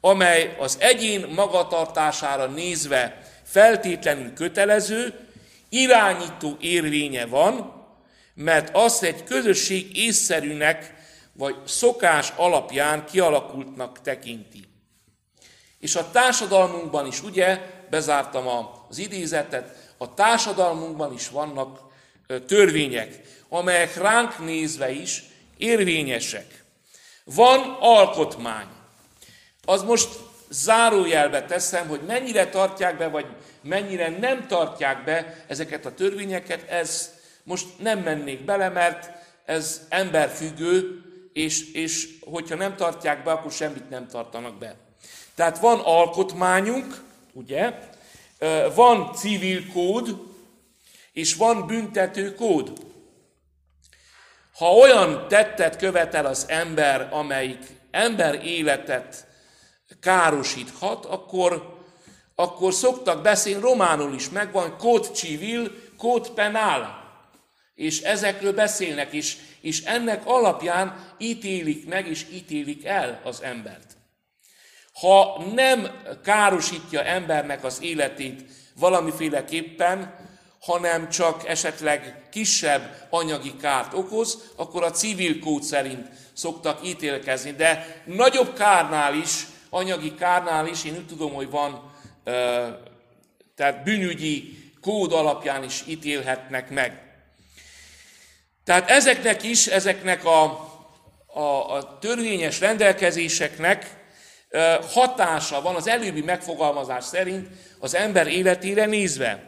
amely 0.00 0.56
az 0.58 0.76
egyén 0.80 1.26
magatartására 1.34 2.46
nézve 2.46 3.22
feltétlenül 3.44 4.32
kötelező, 4.32 5.14
irányító 5.68 6.56
érvénye 6.60 7.26
van, 7.26 7.72
mert 8.34 8.70
azt 8.72 9.02
egy 9.02 9.24
közösség 9.24 9.96
észszerűnek 9.96 10.94
vagy 11.38 11.56
szokás 11.64 12.32
alapján 12.36 13.04
kialakultnak 13.06 14.00
tekinti. 14.02 14.64
És 15.78 15.96
a 15.96 16.10
társadalmunkban 16.10 17.06
is, 17.06 17.22
ugye, 17.22 17.60
bezártam 17.90 18.46
az 18.88 18.98
idézetet, 18.98 19.94
a 19.96 20.14
társadalmunkban 20.14 21.12
is 21.12 21.28
vannak 21.28 21.80
törvények, 22.46 23.20
amelyek 23.48 23.96
ránk 23.96 24.38
nézve 24.38 24.90
is 24.90 25.24
érvényesek. 25.56 26.64
Van 27.24 27.76
alkotmány. 27.80 28.66
Az 29.64 29.82
most 29.82 30.08
zárójelbe 30.48 31.44
teszem, 31.44 31.88
hogy 31.88 32.00
mennyire 32.06 32.48
tartják 32.48 32.96
be, 32.96 33.08
vagy 33.08 33.26
mennyire 33.62 34.08
nem 34.08 34.46
tartják 34.46 35.04
be 35.04 35.44
ezeket 35.46 35.86
a 35.86 35.94
törvényeket, 35.94 36.68
ez 36.70 37.12
most 37.42 37.66
nem 37.78 37.98
mennék 37.98 38.44
bele, 38.44 38.68
mert 38.68 39.10
ez 39.44 39.86
emberfüggő, 39.88 41.02
és, 41.32 41.72
és 41.72 42.08
hogyha 42.20 42.54
nem 42.54 42.76
tartják 42.76 43.22
be, 43.22 43.30
akkor 43.32 43.52
semmit 43.52 43.90
nem 43.90 44.06
tartanak 44.08 44.58
be. 44.58 44.76
Tehát 45.34 45.58
van 45.58 45.80
alkotmányunk, 45.80 47.02
ugye, 47.32 47.74
van 48.74 49.14
civil 49.14 49.72
kód, 49.72 50.26
és 51.12 51.34
van 51.34 51.66
büntető 51.66 52.34
kód. 52.34 52.72
Ha 54.56 54.74
olyan 54.74 55.28
tettet 55.28 55.76
követel 55.76 56.26
az 56.26 56.44
ember, 56.48 57.08
amelyik 57.12 57.66
ember 57.90 58.44
életet 58.44 59.26
károsíthat, 60.00 61.04
akkor, 61.04 61.78
akkor 62.34 62.72
szoktak 62.72 63.22
beszélni, 63.22 63.60
románul 63.60 64.14
is 64.14 64.30
megvan, 64.30 64.76
kód 64.76 65.14
civil, 65.14 65.72
kód 65.96 66.30
penál. 66.30 66.97
És 67.78 68.00
ezekről 68.00 68.52
beszélnek 68.52 69.12
is, 69.12 69.36
és 69.60 69.82
ennek 69.82 70.26
alapján 70.26 71.14
ítélik 71.18 71.88
meg 71.88 72.06
és 72.06 72.26
ítélik 72.32 72.84
el 72.84 73.20
az 73.24 73.42
embert. 73.42 73.96
Ha 74.92 75.44
nem 75.54 75.88
károsítja 76.24 77.02
embernek 77.02 77.64
az 77.64 77.82
életét 77.82 78.44
valamiféleképpen, 78.76 80.14
hanem 80.60 81.08
csak 81.08 81.48
esetleg 81.48 82.28
kisebb 82.30 83.06
anyagi 83.10 83.56
kárt 83.56 83.94
okoz, 83.94 84.52
akkor 84.56 84.82
a 84.82 84.90
civil 84.90 85.38
kód 85.38 85.62
szerint 85.62 86.08
szoktak 86.32 86.86
ítélkezni. 86.86 87.50
De 87.50 88.02
nagyobb 88.04 88.54
kárnál 88.54 89.14
is, 89.14 89.46
anyagi 89.70 90.14
kárnál 90.14 90.66
is, 90.66 90.84
én 90.84 90.94
úgy 90.96 91.06
tudom, 91.06 91.32
hogy 91.32 91.50
van, 91.50 91.92
tehát 93.54 93.82
bűnügyi 93.84 94.58
kód 94.80 95.12
alapján 95.12 95.64
is 95.64 95.82
ítélhetnek 95.86 96.70
meg. 96.70 97.07
Tehát 98.68 98.90
ezeknek 98.90 99.42
is, 99.42 99.66
ezeknek 99.66 100.24
a, 100.24 100.42
a, 101.26 101.40
a 101.74 101.98
törvényes 102.00 102.60
rendelkezéseknek 102.60 103.86
hatása 104.92 105.62
van 105.62 105.74
az 105.74 105.86
előbbi 105.86 106.22
megfogalmazás 106.22 107.04
szerint 107.04 107.48
az 107.78 107.94
ember 107.94 108.26
életére 108.26 108.86
nézve, 108.86 109.42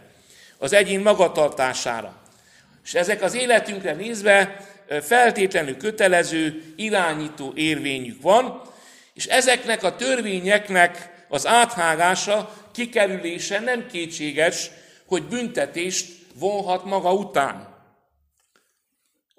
az 0.58 0.72
egyén 0.72 1.00
magatartására. 1.00 2.16
És 2.84 2.94
ezek 2.94 3.22
az 3.22 3.34
életünkre 3.34 3.92
nézve 3.92 4.66
feltétlenül 5.02 5.76
kötelező, 5.76 6.74
irányító 6.76 7.52
érvényük 7.54 8.22
van, 8.22 8.62
és 9.14 9.26
ezeknek 9.26 9.82
a 9.82 9.96
törvényeknek 9.96 11.24
az 11.28 11.46
áthágása, 11.46 12.54
kikerülése 12.72 13.60
nem 13.60 13.86
kétséges, 13.86 14.70
hogy 15.06 15.22
büntetést 15.22 16.06
vonhat 16.34 16.84
maga 16.84 17.12
után. 17.12 17.69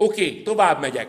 Oké, 0.01 0.29
okay, 0.29 0.41
tovább 0.41 0.79
megyek. 0.79 1.07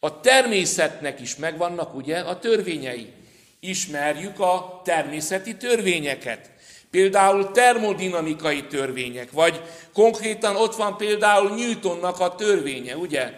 A 0.00 0.20
természetnek 0.20 1.20
is 1.20 1.36
megvannak 1.36 1.94
ugye 1.94 2.18
a 2.18 2.38
törvényei. 2.38 3.12
Ismerjük 3.60 4.40
a 4.40 4.80
természeti 4.84 5.56
törvényeket. 5.56 6.50
Például 6.90 7.50
termodinamikai 7.50 8.64
törvények, 8.66 9.30
vagy 9.30 9.62
konkrétan 9.92 10.56
ott 10.56 10.74
van 10.74 10.96
például 10.96 11.54
Newtonnak 11.54 12.20
a 12.20 12.34
törvénye, 12.34 12.96
ugye? 12.96 13.32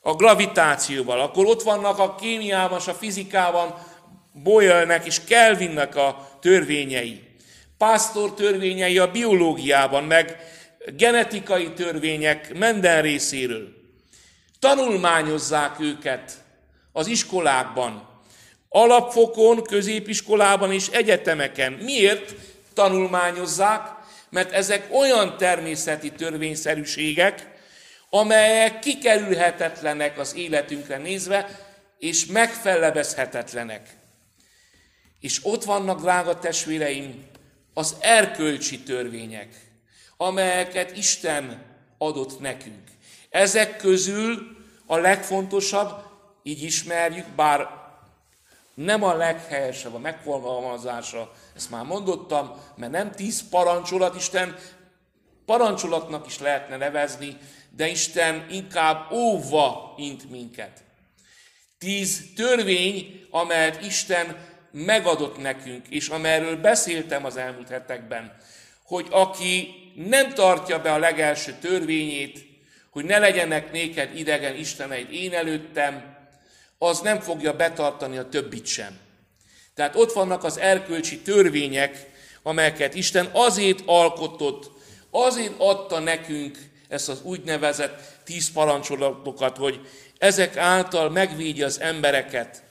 A 0.00 0.14
gravitációval. 0.14 1.20
Akkor 1.20 1.46
ott 1.46 1.62
vannak 1.62 1.98
a 1.98 2.14
kémiában, 2.14 2.80
a 2.86 2.94
fizikában 2.94 3.74
Boyle-nek 4.32 5.06
és 5.06 5.24
Kelvinnek 5.24 5.96
a 5.96 6.38
törvényei. 6.40 7.20
Pásztor 7.78 8.34
törvényei 8.34 8.98
a 8.98 9.10
biológiában, 9.10 10.04
meg 10.04 10.36
genetikai 10.96 11.72
törvények 11.72 12.58
minden 12.58 13.02
részéről. 13.02 13.82
Tanulmányozzák 14.64 15.80
őket 15.80 16.32
az 16.92 17.06
iskolákban, 17.06 18.08
alapfokon, 18.68 19.62
középiskolában 19.62 20.72
és 20.72 20.88
egyetemeken. 20.88 21.72
Miért 21.72 22.34
tanulmányozzák? 22.74 23.88
Mert 24.30 24.52
ezek 24.52 24.88
olyan 24.92 25.36
természeti 25.36 26.12
törvényszerűségek, 26.12 27.50
amelyek 28.10 28.78
kikerülhetetlenek 28.78 30.18
az 30.18 30.34
életünkre 30.34 30.96
nézve, 30.96 31.60
és 31.98 32.26
megfellebezhetetlenek. 32.26 33.88
És 35.20 35.40
ott 35.42 35.64
vannak, 35.64 36.00
drága 36.00 36.38
testvéreim, 36.38 37.24
az 37.74 37.96
erkölcsi 38.00 38.78
törvények, 38.78 39.48
amelyeket 40.16 40.96
Isten 40.96 41.62
adott 41.98 42.40
nekünk. 42.40 42.82
Ezek 43.30 43.76
közül 43.76 44.53
a 44.86 44.96
legfontosabb, 44.96 46.02
így 46.42 46.62
ismerjük, 46.62 47.26
bár 47.26 47.68
nem 48.74 49.02
a 49.02 49.14
leghelyesebb 49.14 49.94
a 49.94 49.98
megfogalmazása, 49.98 51.32
ezt 51.56 51.70
már 51.70 51.84
mondottam, 51.84 52.52
mert 52.76 52.92
nem 52.92 53.10
tíz 53.10 53.48
parancsolat, 53.48 54.16
Isten 54.16 54.56
parancsolatnak 55.46 56.26
is 56.26 56.38
lehetne 56.38 56.76
nevezni, 56.76 57.36
de 57.76 57.88
Isten 57.88 58.46
inkább 58.50 59.12
óva 59.12 59.94
int 59.96 60.30
minket. 60.30 60.82
Tíz 61.78 62.32
törvény, 62.36 63.26
amelyet 63.30 63.84
Isten 63.84 64.36
megadott 64.70 65.38
nekünk, 65.38 65.88
és 65.88 66.08
amelyről 66.08 66.56
beszéltem 66.56 67.24
az 67.24 67.36
elmúlt 67.36 67.68
hetekben, 67.68 68.36
hogy 68.84 69.06
aki 69.10 69.74
nem 69.94 70.32
tartja 70.32 70.80
be 70.80 70.92
a 70.92 70.98
legelső 70.98 71.52
törvényét, 71.60 72.43
hogy 72.94 73.04
ne 73.04 73.18
legyenek 73.18 73.72
néked 73.72 74.16
idegen 74.18 74.56
Isteneid 74.56 75.12
én 75.12 75.32
előttem, 75.32 76.16
az 76.78 77.00
nem 77.00 77.20
fogja 77.20 77.56
betartani 77.56 78.16
a 78.16 78.28
többit 78.28 78.66
sem. 78.66 78.98
Tehát 79.74 79.96
ott 79.96 80.12
vannak 80.12 80.44
az 80.44 80.58
erkölcsi 80.58 81.18
törvények, 81.18 82.10
amelyeket 82.42 82.94
Isten 82.94 83.28
azért 83.32 83.82
alkotott, 83.86 84.70
azért 85.10 85.52
adta 85.58 85.98
nekünk 85.98 86.58
ezt 86.88 87.08
az 87.08 87.22
úgynevezett 87.22 88.22
tíz 88.24 88.52
parancsolatokat, 88.52 89.56
hogy 89.56 89.80
ezek 90.18 90.56
által 90.56 91.10
megvédje 91.10 91.64
az 91.64 91.80
embereket. 91.80 92.62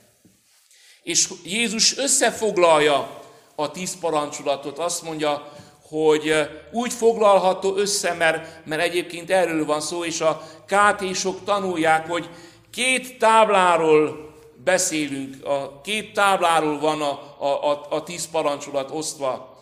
És 1.02 1.30
Jézus 1.44 1.98
összefoglalja 1.98 3.22
a 3.56 3.72
tíz 3.72 4.00
parancsolatot, 4.00 4.80
azt 4.80 5.02
mondja, 5.02 5.54
hogy 5.94 6.50
úgy 6.72 6.94
foglalható 6.94 7.76
össze, 7.76 8.14
mert, 8.14 8.66
mert 8.66 8.82
egyébként 8.82 9.32
erről 9.32 9.66
van 9.66 9.82
szó, 9.82 10.06
és 10.06 10.22
a 10.22 10.42
kátésok 10.68 11.44
tanulják, 11.44 12.08
hogy 12.08 12.30
két 12.72 13.18
tábláról 13.18 14.34
beszélünk, 14.64 15.46
a 15.46 15.82
két 15.82 16.14
tábláról 16.14 16.80
van 16.80 17.02
a, 17.02 17.36
a, 17.40 17.72
a, 17.72 17.86
a 17.90 18.04
tíz 18.04 18.28
parancsolat 18.32 18.92
osztva. 18.92 19.62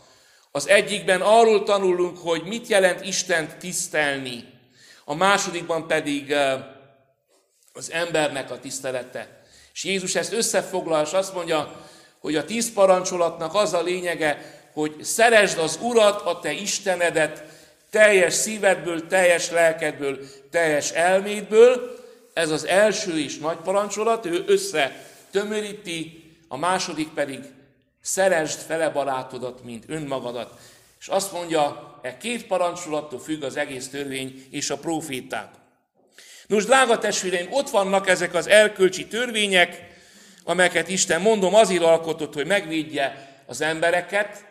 Az 0.52 0.68
egyikben 0.68 1.22
arról 1.22 1.64
tanulunk, 1.64 2.18
hogy 2.18 2.44
mit 2.44 2.68
jelent 2.68 3.06
Istent 3.06 3.58
tisztelni, 3.58 4.44
a 5.06 5.16
másodikban 5.16 5.88
pedig 5.88 6.36
az 7.74 7.92
embernek 7.92 8.52
a 8.52 8.60
tisztelete. 8.60 9.44
És 9.74 9.84
Jézus 9.84 10.16
ezt 10.16 10.34
összefoglal, 10.34 11.06
és 11.06 11.12
azt 11.12 11.34
mondja, 11.34 11.72
hogy 12.20 12.36
a 12.36 12.46
tíz 12.46 12.74
parancsolatnak 12.74 13.54
az 13.54 13.74
a 13.74 13.82
lényege, 13.82 14.61
hogy 14.74 15.04
szeresd 15.04 15.58
az 15.58 15.80
Urat, 15.82 16.22
a 16.22 16.40
te 16.40 16.52
Istenedet, 16.52 17.44
teljes 17.90 18.34
szívedből, 18.34 19.08
teljes 19.08 19.50
lelkedből, 19.50 20.20
teljes 20.52 20.92
elmédből. 20.92 22.00
Ez 22.34 22.50
az 22.50 22.66
első 22.66 23.20
és 23.20 23.38
nagy 23.38 23.58
parancsolat, 23.58 24.26
ő 24.26 24.44
össze 24.48 25.06
tömöríti, 25.32 26.24
a 26.48 26.58
második 26.58 27.10
pedig 27.10 27.40
Szeresd 28.02 28.60
fele 28.60 28.90
barátodat, 28.90 29.64
mint 29.64 29.84
önmagadat. 29.88 30.60
És 31.00 31.08
azt 31.08 31.32
mondja, 31.32 32.00
e 32.02 32.18
két 32.18 32.48
parancsolattól 32.48 33.20
függ 33.20 33.44
az 33.44 33.58
egész 33.58 33.90
törvény 33.90 34.46
és 34.52 34.70
a 34.70 34.78
proféták. 34.78 35.50
Nos, 36.48 36.66
drága 36.66 36.98
testvéreim, 36.98 37.52
ott 37.52 37.70
vannak 37.70 38.10
ezek 38.10 38.34
az 38.34 38.48
elkölcsi 38.48 39.08
törvények, 39.08 39.90
amelyeket 40.44 40.88
Isten, 40.88 41.22
mondom, 41.22 41.56
azért 41.56 41.84
alkotott, 41.84 42.34
hogy 42.34 42.46
megvédje 42.46 43.38
az 43.46 43.62
embereket, 43.62 44.46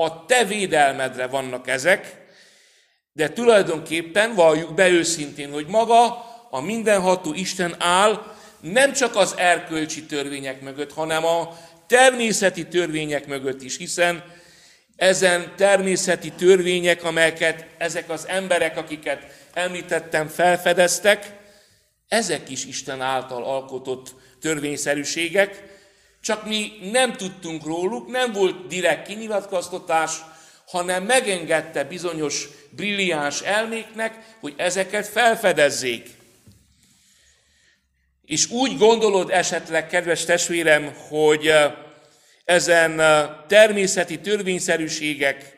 a 0.00 0.24
te 0.24 0.44
védelmedre 0.44 1.26
vannak 1.26 1.68
ezek, 1.68 2.16
de 3.12 3.28
tulajdonképpen 3.28 4.34
valljuk 4.34 4.74
be 4.74 4.88
őszintén, 4.88 5.52
hogy 5.52 5.66
maga 5.66 6.24
a 6.50 6.60
mindenható 6.60 7.34
Isten 7.34 7.74
áll 7.78 8.36
nem 8.60 8.92
csak 8.92 9.16
az 9.16 9.34
erkölcsi 9.36 10.04
törvények 10.04 10.60
mögött, 10.60 10.92
hanem 10.92 11.24
a 11.24 11.58
természeti 11.86 12.66
törvények 12.66 13.26
mögött 13.26 13.62
is, 13.62 13.76
hiszen 13.76 14.24
ezen 14.96 15.52
természeti 15.56 16.30
törvények, 16.30 17.04
amelyeket 17.04 17.66
ezek 17.78 18.10
az 18.10 18.28
emberek, 18.28 18.76
akiket 18.76 19.22
említettem, 19.52 20.28
felfedeztek, 20.28 21.36
ezek 22.08 22.50
is 22.50 22.64
Isten 22.64 23.00
által 23.00 23.44
alkotott 23.44 24.14
törvényszerűségek, 24.40 25.77
csak 26.28 26.46
mi 26.46 26.72
nem 26.92 27.12
tudtunk 27.12 27.64
róluk, 27.64 28.10
nem 28.10 28.32
volt 28.32 28.66
direkt 28.66 29.06
kinyilatkoztatás, 29.06 30.12
hanem 30.66 31.04
megengedte 31.04 31.84
bizonyos 31.84 32.48
brilliáns 32.70 33.40
elméknek, 33.40 34.36
hogy 34.40 34.54
ezeket 34.56 35.06
felfedezzék. 35.06 36.08
És 38.24 38.50
úgy 38.50 38.78
gondolod 38.78 39.30
esetleg, 39.30 39.86
kedves 39.86 40.24
testvérem, 40.24 40.94
hogy 41.08 41.52
ezen 42.44 42.96
természeti 43.46 44.20
törvényszerűségek, 44.20 45.56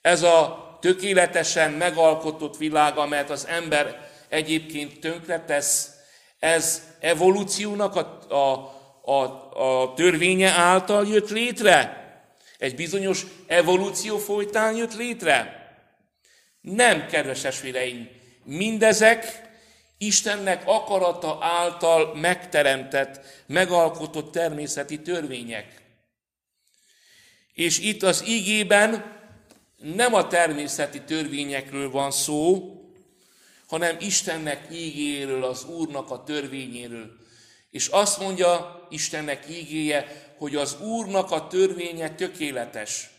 ez 0.00 0.22
a 0.22 0.78
tökéletesen 0.80 1.70
megalkotott 1.70 2.56
világ, 2.56 2.96
amelyet 2.96 3.30
az 3.30 3.46
ember 3.46 4.10
egyébként 4.28 5.00
tönkretesz, 5.00 5.90
ez 6.38 6.82
evolúciónak 7.00 7.96
a, 7.96 8.34
a, 8.34 8.77
a, 9.08 9.22
a 9.62 9.94
törvénye 9.94 10.50
által 10.50 11.06
jött 11.06 11.30
létre? 11.30 12.06
Egy 12.58 12.74
bizonyos 12.74 13.26
evolúció 13.46 14.18
folytán 14.18 14.76
jött 14.76 14.94
létre? 14.94 15.66
Nem, 16.60 17.06
kedves 17.06 17.44
esvéreim, 17.44 18.08
mindezek 18.44 19.46
Istennek 19.98 20.62
akarata 20.66 21.38
által 21.40 22.14
megteremtett, 22.14 23.20
megalkotott 23.46 24.32
természeti 24.32 25.00
törvények. 25.00 25.82
És 27.54 27.78
itt 27.78 28.02
az 28.02 28.24
ígében 28.26 29.16
nem 29.76 30.14
a 30.14 30.26
természeti 30.26 31.02
törvényekről 31.02 31.90
van 31.90 32.10
szó, 32.10 32.72
hanem 33.66 33.96
Istennek 34.00 34.66
ígéről, 34.72 35.44
az 35.44 35.64
Úrnak 35.64 36.10
a 36.10 36.22
törvényéről. 36.22 37.26
És 37.70 37.86
azt 37.86 38.18
mondja 38.20 38.86
Istennek 38.90 39.48
ígéje, 39.50 40.32
hogy 40.38 40.56
az 40.56 40.80
Úrnak 40.80 41.30
a 41.30 41.46
törvénye 41.46 42.10
tökéletes. 42.10 43.10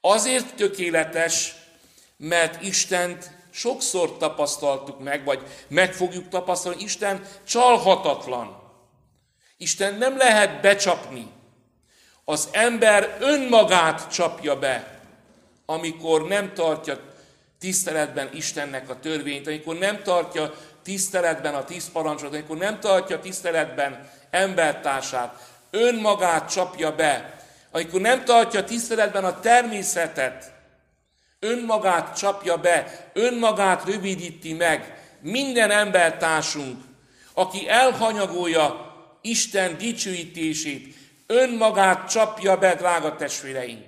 Azért 0.00 0.54
tökéletes, 0.54 1.54
mert 2.16 2.62
Istent 2.62 3.30
sokszor 3.50 4.16
tapasztaltuk 4.16 5.00
meg, 5.00 5.24
vagy 5.24 5.42
meg 5.68 5.94
fogjuk 5.94 6.28
tapasztalni, 6.28 6.82
Isten 6.82 7.26
csalhatatlan. 7.46 8.62
Isten 9.56 9.94
nem 9.94 10.16
lehet 10.16 10.60
becsapni. 10.60 11.26
Az 12.24 12.48
ember 12.52 13.16
önmagát 13.20 14.12
csapja 14.12 14.58
be, 14.58 15.00
amikor 15.66 16.26
nem 16.26 16.54
tartja 16.54 17.00
tiszteletben 17.58 18.30
Istennek 18.34 18.88
a 18.88 19.00
törvényt, 19.00 19.46
amikor 19.46 19.78
nem 19.78 20.02
tartja 20.02 20.54
tiszteletben 20.82 21.54
a 21.54 21.64
tíz 21.64 21.90
parancsot, 21.92 22.34
amikor 22.34 22.56
nem 22.56 22.80
tartja 22.80 23.20
tiszteletben 23.20 24.10
embertársát, 24.30 25.50
önmagát 25.70 26.50
csapja 26.50 26.94
be, 26.94 27.40
amikor 27.70 28.00
nem 28.00 28.24
tartja 28.24 28.64
tiszteletben 28.64 29.24
a 29.24 29.40
természetet, 29.40 30.52
önmagát 31.38 32.16
csapja 32.16 32.56
be, 32.56 33.10
önmagát 33.12 33.84
rövidíti 33.84 34.52
meg, 34.52 35.00
minden 35.20 35.70
embertársunk, 35.70 36.82
aki 37.34 37.68
elhanyagolja 37.68 38.90
Isten 39.20 39.78
dicsőítését, 39.78 40.94
önmagát 41.26 42.10
csapja 42.10 42.56
be, 42.56 42.74
drága 42.74 43.16
testvéreim. 43.16 43.84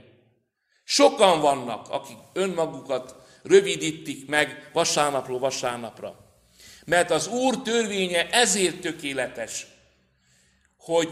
Sokan 0.84 1.40
vannak, 1.40 1.88
akik 1.88 2.16
önmagukat 2.32 3.14
rövidítik 3.42 4.28
meg 4.28 4.70
vasárnapról 4.72 5.38
vasárnapra. 5.38 6.23
Mert 6.84 7.10
az 7.10 7.26
Úr 7.26 7.62
törvénye 7.62 8.28
ezért 8.30 8.80
tökéletes, 8.80 9.66
hogy 10.78 11.08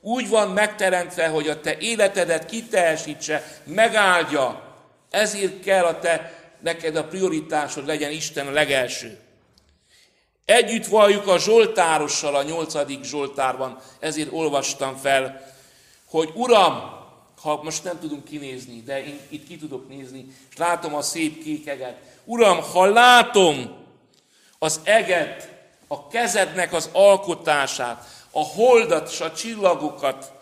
úgy 0.00 0.28
van 0.28 0.50
megteremtve, 0.50 1.28
hogy 1.28 1.48
a 1.48 1.60
te 1.60 1.78
életedet 1.78 2.46
kiteljesítse, 2.46 3.60
megáldja. 3.64 4.74
Ezért 5.10 5.62
kell 5.62 5.84
a 5.84 5.98
te, 5.98 6.32
neked 6.60 6.96
a 6.96 7.04
prioritásod 7.04 7.86
legyen 7.86 8.10
Isten 8.10 8.46
a 8.46 8.50
legelső. 8.50 9.18
Együtt 10.44 10.86
valljuk 10.86 11.26
a 11.26 11.38
Zsoltárossal 11.38 12.34
a 12.34 12.42
nyolcadik 12.42 13.04
Zsoltárban, 13.04 13.78
ezért 13.98 14.32
olvastam 14.32 14.96
fel, 14.96 15.54
hogy 16.04 16.30
Uram, 16.34 16.94
ha 17.40 17.62
most 17.62 17.84
nem 17.84 17.98
tudunk 18.00 18.24
kinézni, 18.24 18.82
de 18.82 19.04
én 19.04 19.20
itt 19.28 19.46
ki 19.46 19.56
tudok 19.56 19.88
nézni, 19.88 20.26
és 20.50 20.56
látom 20.56 20.94
a 20.94 21.02
szép 21.02 21.42
kékeget. 21.42 21.96
Uram, 22.24 22.60
ha 22.60 22.84
látom 22.84 23.85
az 24.66 24.80
eget, 24.84 25.48
a 25.86 26.08
kezednek 26.08 26.72
az 26.72 26.88
alkotását, 26.92 28.04
a 28.30 28.40
holdat 28.40 29.10
és 29.10 29.20
a 29.20 29.32
csillagokat, 29.32 30.32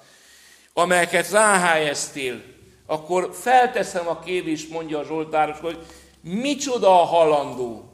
amelyeket 0.73 1.31
ráhelyeztél, 1.31 2.43
akkor 2.87 3.31
felteszem 3.41 4.09
a 4.09 4.19
kérdést, 4.19 4.71
mondja 4.71 4.99
a 4.99 5.05
Zsoltáros, 5.05 5.59
hogy 5.59 5.87
micsoda 6.21 7.01
a 7.01 7.05
halandó. 7.05 7.93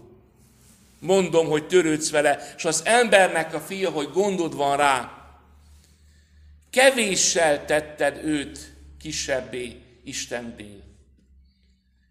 Mondom, 0.98 1.46
hogy 1.48 1.66
törődsz 1.66 2.10
vele, 2.10 2.54
és 2.56 2.64
az 2.64 2.82
embernek 2.84 3.54
a 3.54 3.60
fia, 3.60 3.90
hogy 3.90 4.10
gondod 4.12 4.56
van 4.56 4.76
rá. 4.76 5.12
Kevéssel 6.70 7.64
tetted 7.64 8.24
őt 8.24 8.76
kisebbé 9.00 9.82
Istennél. 10.04 10.82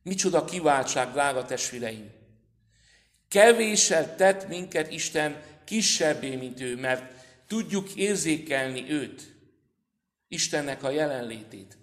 Micsoda 0.03 0.45
kiváltság, 0.45 1.11
drága 1.11 1.45
testvéreim! 1.45 2.18
Kevéssel 3.29 4.15
tett 4.15 4.47
minket 4.47 4.91
Isten 4.91 5.41
kisebbé, 5.65 6.35
mint 6.35 6.61
ő, 6.61 6.75
mert 6.75 7.13
tudjuk 7.47 7.95
érzékelni 7.95 8.91
őt, 8.91 9.21
Istennek 10.27 10.83
a 10.83 10.89
jelenlétét. 10.89 11.77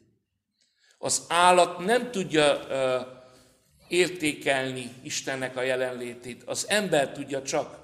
Az 0.99 1.23
állat 1.29 1.79
nem 1.79 2.11
tudja 2.11 2.55
uh, 2.57 3.07
értékelni 3.89 4.93
Istennek 5.03 5.57
a 5.57 5.63
jelenlétét, 5.63 6.43
az 6.43 6.69
ember 6.69 7.13
tudja 7.13 7.43
csak. 7.43 7.79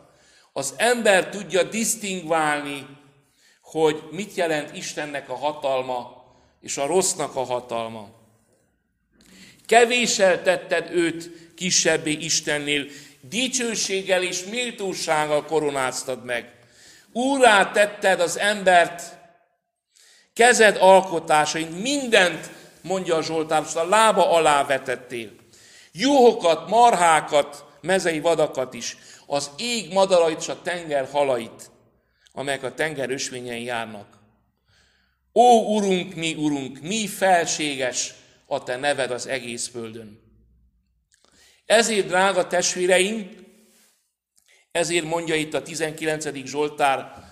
Az 0.52 0.74
ember 0.76 1.28
tudja 1.28 1.62
disztingválni, 1.62 2.86
hogy 3.60 4.02
mit 4.10 4.34
jelent 4.34 4.76
Istennek 4.76 5.28
a 5.28 5.34
hatalma 5.34 6.24
és 6.60 6.76
a 6.76 6.86
rossznak 6.86 7.36
a 7.36 7.44
hatalma. 7.44 8.08
Kevéssel 9.66 10.42
tetted 10.42 10.90
őt 10.90 11.54
kisebbé 11.54 12.10
Istennél, 12.10 12.86
dicsőséggel 13.28 14.22
és 14.22 14.44
méltósággal 14.44 15.44
koronáztad 15.44 16.24
meg. 16.24 16.52
Úrá 17.12 17.70
tetted 17.70 18.20
az 18.20 18.38
embert, 18.38 19.02
kezed 20.32 20.76
alkotásain, 20.80 21.66
mindent, 21.66 22.50
mondja 22.80 23.16
a 23.16 23.22
Zsoltár, 23.22 23.64
a 23.74 23.84
lába 23.84 24.30
alá 24.30 24.64
vetettél. 24.64 25.30
Juhokat, 25.92 26.68
marhákat, 26.68 27.64
mezei 27.80 28.20
vadakat 28.20 28.74
is, 28.74 28.96
az 29.26 29.50
ég 29.56 29.92
madarait 29.92 30.40
és 30.40 30.48
a 30.48 30.62
tenger 30.62 31.08
halait, 31.10 31.70
amelyek 32.32 32.62
a 32.62 32.74
tenger 32.74 33.10
ösvényen 33.10 33.58
járnak. 33.58 34.06
Ó, 35.34 35.76
Urunk, 35.76 36.14
mi 36.14 36.34
Urunk, 36.34 36.80
mi 36.80 37.06
felséges 37.06 38.14
a 38.46 38.62
Te 38.62 38.76
neved 38.76 39.10
az 39.10 39.26
egész 39.26 39.68
földön. 39.68 40.21
Ezért, 41.72 42.06
drága 42.06 42.46
testvéreim, 42.46 43.46
ezért 44.70 45.04
mondja 45.04 45.34
itt 45.34 45.54
a 45.54 45.62
19. 45.62 46.44
Zsoltár, 46.44 47.30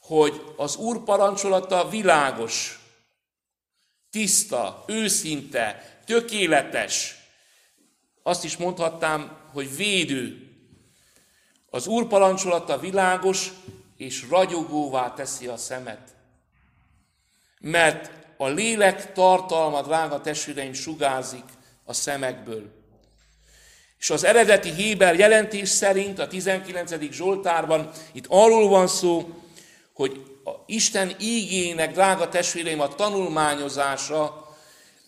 hogy 0.00 0.42
az 0.56 0.76
Úr 0.76 1.04
parancsolata 1.04 1.88
világos, 1.88 2.80
tiszta, 4.10 4.84
őszinte, 4.86 5.98
tökéletes. 6.06 7.16
Azt 8.22 8.44
is 8.44 8.56
mondhatnám, 8.56 9.38
hogy 9.52 9.76
védő. 9.76 10.52
Az 11.70 11.86
Úr 11.86 12.06
parancsolata 12.06 12.78
világos 12.78 13.50
és 13.96 14.28
ragyogóvá 14.30 15.14
teszi 15.14 15.46
a 15.46 15.56
szemet. 15.56 16.16
Mert 17.60 18.10
a 18.36 18.48
lélek 18.48 19.12
tartalma, 19.12 19.82
drága 19.82 20.20
testvéreim, 20.20 20.72
sugázik 20.72 21.44
a 21.84 21.92
szemekből. 21.92 22.77
És 23.98 24.10
az 24.10 24.24
eredeti 24.24 24.72
Héber 24.72 25.18
jelentés 25.18 25.68
szerint 25.68 26.18
a 26.18 26.26
19. 26.26 27.10
Zsoltárban 27.10 27.90
itt 28.12 28.26
arról 28.28 28.68
van 28.68 28.86
szó, 28.86 29.28
hogy 29.92 30.22
a 30.44 30.50
Isten 30.66 31.14
ígének, 31.20 31.92
drága 31.92 32.28
testvéreim, 32.28 32.80
a 32.80 32.94
tanulmányozása 32.94 34.48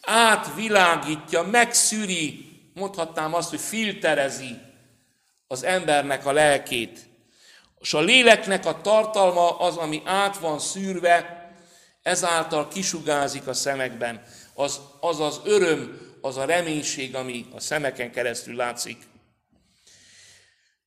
átvilágítja, 0.01 1.43
megszűri, 1.43 2.45
mondhatnám 2.75 3.35
azt, 3.35 3.51
hogy 3.51 3.61
filterezi 3.61 4.59
az 5.47 5.65
embernek 5.65 6.27
a 6.27 6.33
lelkét. 6.33 6.99
És 7.81 7.95
a 7.95 8.01
léleknek 8.01 8.67
a 8.67 8.81
tartalma 8.81 9.59
az, 9.59 9.77
ami 9.77 10.03
át 10.05 10.39
van 10.39 10.59
szűrve, 10.59 11.41
ezáltal 12.03 12.69
kisugázik 12.69 13.47
a 13.47 13.53
szemekben. 13.53 14.23
Az 14.55 14.81
az, 15.01 15.21
az 15.21 15.41
öröm, 15.45 16.10
az 16.21 16.37
a 16.37 16.45
reménység, 16.45 17.15
ami 17.15 17.47
a 17.55 17.61
szemeken 17.61 18.11
keresztül 18.11 18.57
látszik. 18.57 18.97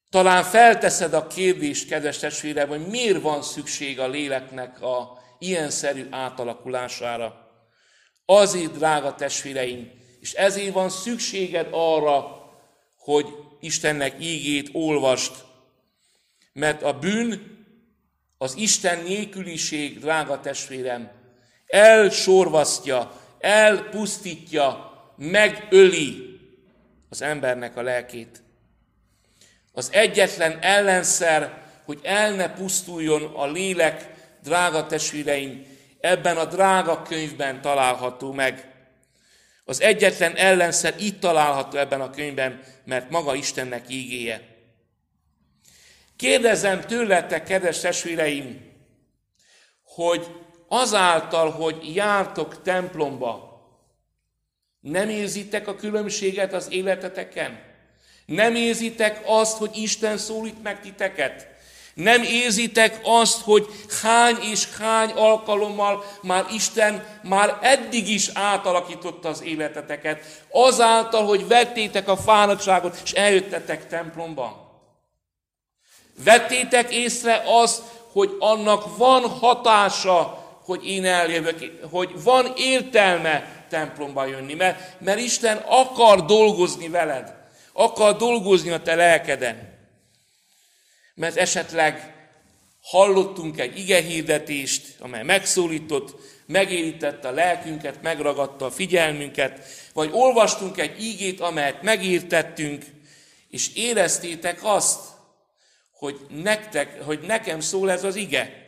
Talán 0.10 0.44
felteszed 0.44 1.14
a 1.14 1.28
kérdést, 1.28 1.88
kedves 1.88 2.18
testvérem, 2.18 2.68
hogy 2.68 2.88
miért 2.88 3.22
van 3.22 3.42
szükség 3.42 4.00
a 4.00 4.08
léleknek 4.08 4.82
a 4.82 5.22
ilyenszerű 5.40 6.08
átalakulására. 6.10 7.52
Azért, 8.26 8.72
drága 8.72 9.16
testvéreim, 9.16 9.92
és 10.20 10.34
ezért 10.34 10.74
van 10.74 10.90
szükséged 10.90 11.68
arra, 11.72 12.44
hogy 12.98 13.26
Istennek 13.60 14.16
ígét 14.20 14.70
olvast. 14.72 15.32
Mert 16.54 16.84
a 16.84 16.94
bűn, 17.00 17.58
az 18.38 18.56
Isten 18.58 19.04
nélküliség, 19.04 20.00
drága 20.00 20.40
testvérem, 20.40 21.12
elsorvasztja, 21.66 23.22
elpusztítja, 23.40 24.93
megöli 25.16 26.40
az 27.10 27.22
embernek 27.22 27.78
a 27.78 27.82
lelkét. 27.82 28.44
Az 29.72 29.90
egyetlen 29.92 30.58
ellenszer, 30.62 31.64
hogy 31.86 32.00
el 32.04 32.32
ne 32.32 32.54
pusztuljon 32.54 33.24
a 33.24 33.46
lélek, 33.46 34.14
drága 34.44 34.86
testvéreim, 34.86 35.66
ebben 36.00 36.38
a 36.38 36.46
drága 36.46 37.02
könyvben 37.02 37.62
található 37.62 38.32
meg. 38.32 38.72
Az 39.66 39.82
egyetlen 39.82 40.36
ellenszer 40.36 40.96
itt 41.00 41.20
található 41.20 41.78
ebben 41.78 42.02
a 42.02 42.10
könyvben, 42.10 42.62
mert 42.86 43.10
maga 43.10 43.36
Istennek 43.36 43.86
ígéje. 43.90 44.42
Kérdezem 46.16 46.82
tőletek, 46.82 47.44
kedves 47.44 47.80
testvéreim, 47.80 48.72
hogy 49.84 50.28
azáltal, 50.68 51.52
hogy 51.52 51.96
jártok 51.96 52.62
templomba, 52.62 53.53
nem 54.84 55.10
érzitek 55.10 55.68
a 55.68 55.76
különbséget 55.76 56.54
az 56.54 56.68
életeteken? 56.70 57.60
Nem 58.26 58.56
érzitek 58.56 59.22
azt, 59.26 59.58
hogy 59.58 59.78
Isten 59.78 60.18
szólít 60.18 60.64
meg 60.64 60.82
titeket? 60.82 61.48
Nem 61.94 62.24
érzitek 62.24 63.00
azt, 63.04 63.42
hogy 63.42 63.68
hány 64.02 64.38
és 64.52 64.68
hány 64.80 65.10
alkalommal 65.10 66.06
már 66.22 66.46
Isten 66.54 67.06
már 67.24 67.58
eddig 67.62 68.10
is 68.10 68.30
átalakította 68.34 69.30
az 69.30 69.44
életeteket, 69.44 70.44
azáltal, 70.50 71.26
hogy 71.26 71.48
vettétek 71.48 72.08
a 72.08 72.18
fáradtságot, 72.18 73.02
és 73.04 73.12
eljöttetek 73.12 73.88
templomba. 73.88 74.72
Vettétek 76.24 76.94
észre 76.94 77.44
azt, 77.46 77.82
hogy 78.12 78.36
annak 78.40 78.98
van 78.98 79.30
hatása, 79.30 80.44
hogy 80.66 80.88
én 80.88 81.06
eljövök, 81.06 81.88
hogy 81.92 82.24
van 82.24 82.54
értelme 82.56 83.63
templomba 83.74 84.26
jönni, 84.26 84.54
mert, 84.54 85.02
mert 85.02 85.20
Isten 85.20 85.58
akar 85.58 86.26
dolgozni 86.26 86.90
veled, 86.90 87.34
akar 87.72 88.16
dolgozni 88.16 88.70
a 88.70 88.82
te 88.82 88.96
lelkeden. 88.96 89.74
Mert 91.16 91.38
esetleg 91.38 92.14
hallottunk 92.82 93.60
egy 93.60 93.80
ige 93.80 94.02
hirdetést, 94.02 94.96
amely 95.00 95.24
megszólított, 95.24 96.16
megérítette 96.46 97.28
a 97.28 97.32
lelkünket, 97.32 98.02
megragadta 98.02 98.66
a 98.66 98.72
figyelmünket, 98.72 99.66
vagy 99.94 100.10
olvastunk 100.12 100.78
egy 100.78 101.04
ígét, 101.04 101.40
amelyet 101.40 101.82
megírtettünk, 101.82 102.86
és 103.50 103.76
éreztétek 103.76 104.60
azt, 104.64 105.00
hogy, 105.92 106.20
nektek, 106.30 107.02
hogy 107.02 107.20
nekem 107.20 107.60
szól 107.60 107.92
ez 107.92 108.04
az 108.04 108.16
ige. 108.16 108.63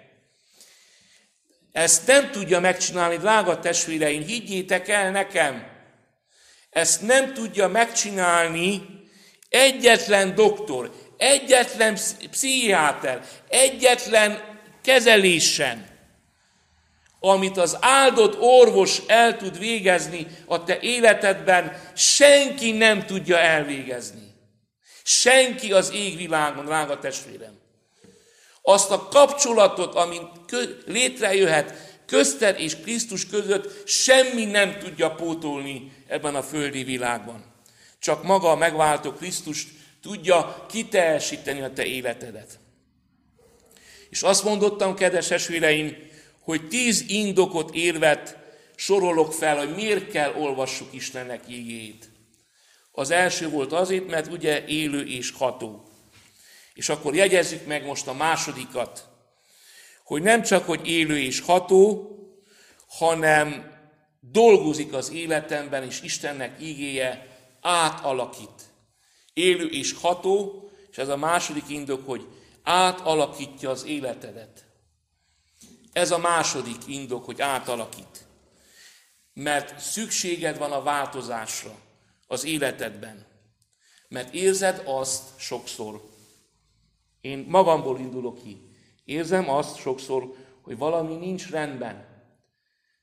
Ezt 1.75 2.07
nem 2.07 2.31
tudja 2.31 2.59
megcsinálni, 2.59 3.17
drága 3.17 3.59
testvéreim, 3.59 4.23
higgyétek 4.23 4.87
el 4.87 5.11
nekem. 5.11 5.67
Ezt 6.69 7.01
nem 7.01 7.33
tudja 7.33 7.67
megcsinálni 7.67 8.85
egyetlen 9.49 10.35
doktor, 10.35 10.91
egyetlen 11.17 11.97
pszichiáter, 12.31 13.25
egyetlen 13.47 14.59
kezelésen, 14.83 15.87
amit 17.19 17.57
az 17.57 17.77
áldott 17.79 18.39
orvos 18.39 19.01
el 19.07 19.37
tud 19.37 19.59
végezni 19.59 20.27
a 20.45 20.63
te 20.63 20.79
életedben, 20.79 21.81
senki 21.95 22.71
nem 22.71 23.05
tudja 23.05 23.37
elvégezni. 23.37 24.33
Senki 25.03 25.73
az 25.73 25.91
égvilágon, 25.93 26.65
drága 26.65 26.99
testvérem. 26.99 27.64
Azt 28.67 28.91
a 28.91 29.07
kapcsolatot, 29.07 29.95
amint 29.95 30.29
létrejöhet 30.85 31.73
közted 32.05 32.59
és 32.59 32.75
Krisztus 32.75 33.27
között, 33.27 33.87
semmi 33.87 34.45
nem 34.45 34.77
tudja 34.79 35.11
pótolni 35.11 35.91
ebben 36.07 36.35
a 36.35 36.43
földi 36.43 36.83
világban. 36.83 37.53
Csak 37.99 38.23
maga 38.23 38.51
a 38.51 38.55
megváltó 38.55 39.11
Krisztus 39.11 39.67
tudja 40.01 40.65
kiteljesíteni 40.69 41.61
a 41.61 41.73
te 41.73 41.85
életedet. 41.85 42.59
És 44.09 44.21
azt 44.21 44.43
mondottam, 44.43 44.95
kedves 44.95 45.31
esvéreim, 45.31 45.97
hogy 46.39 46.67
tíz 46.67 47.03
indokot 47.07 47.75
érvet 47.75 48.37
sorolok 48.75 49.33
fel, 49.33 49.57
hogy 49.57 49.75
miért 49.75 50.11
kell 50.11 50.33
olvassuk 50.33 50.93
Istennek 50.93 51.43
igéjét. 51.47 52.09
Az 52.91 53.11
első 53.11 53.49
volt 53.49 53.73
azért, 53.73 54.07
mert 54.07 54.31
ugye 54.31 54.65
élő 54.65 55.07
és 55.07 55.31
ható. 55.31 55.84
És 56.75 56.89
akkor 56.89 57.15
jegyezzük 57.15 57.65
meg 57.65 57.85
most 57.85 58.07
a 58.07 58.13
másodikat, 58.13 59.07
hogy 60.03 60.21
nem 60.21 60.41
csak, 60.41 60.65
hogy 60.65 60.87
élő 60.87 61.19
és 61.19 61.39
ható, 61.39 62.09
hanem 62.87 63.73
dolgozik 64.19 64.93
az 64.93 65.11
életemben, 65.11 65.83
és 65.83 66.01
Istennek 66.01 66.61
ígéje 66.61 67.37
átalakít. 67.61 68.63
Élő 69.33 69.67
és 69.67 69.93
ható, 69.93 70.69
és 70.91 70.97
ez 70.97 71.09
a 71.09 71.17
második 71.17 71.69
indok, 71.69 72.05
hogy 72.05 72.27
átalakítja 72.63 73.69
az 73.69 73.85
életedet. 73.85 74.65
Ez 75.93 76.11
a 76.11 76.17
második 76.17 76.87
indok, 76.87 77.25
hogy 77.25 77.41
átalakít. 77.41 78.25
Mert 79.33 79.79
szükséged 79.79 80.57
van 80.57 80.71
a 80.71 80.83
változásra 80.83 81.75
az 82.27 82.43
életedben. 82.43 83.25
Mert 84.07 84.33
érzed 84.33 84.81
azt 84.85 85.23
sokszor, 85.37 86.13
én 87.25 87.45
magamból 87.47 87.99
indulok 87.99 88.43
ki. 88.43 88.61
Érzem 89.03 89.49
azt 89.49 89.77
sokszor, 89.77 90.35
hogy 90.61 90.77
valami 90.77 91.15
nincs 91.15 91.49
rendben. 91.49 92.05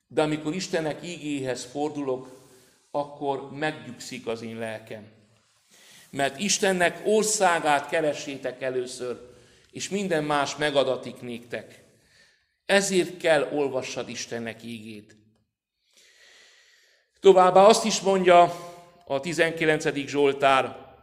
De 0.07 0.23
amikor 0.23 0.55
Istennek 0.55 1.07
ígéhez 1.07 1.65
fordulok, 1.65 2.29
akkor 2.91 3.53
meggyugszik 3.53 4.27
az 4.27 4.43
én 4.43 4.59
lelkem. 4.59 5.07
Mert 6.11 6.39
Istennek 6.39 7.03
országát 7.07 7.89
keressétek 7.89 8.63
először, 8.63 9.31
és 9.71 9.89
minden 9.89 10.25
más 10.25 10.57
megadatik 10.57 11.21
néktek. 11.21 11.85
Ezért 12.67 13.17
kell 13.17 13.49
olvassad 13.53 14.09
Istennek 14.09 14.63
ígét. 14.63 15.17
Továbbá 17.21 17.65
azt 17.65 17.85
is 17.85 18.01
mondja 18.01 18.55
a 19.07 19.21
19. 19.21 20.07
Zsoltár, 20.07 20.95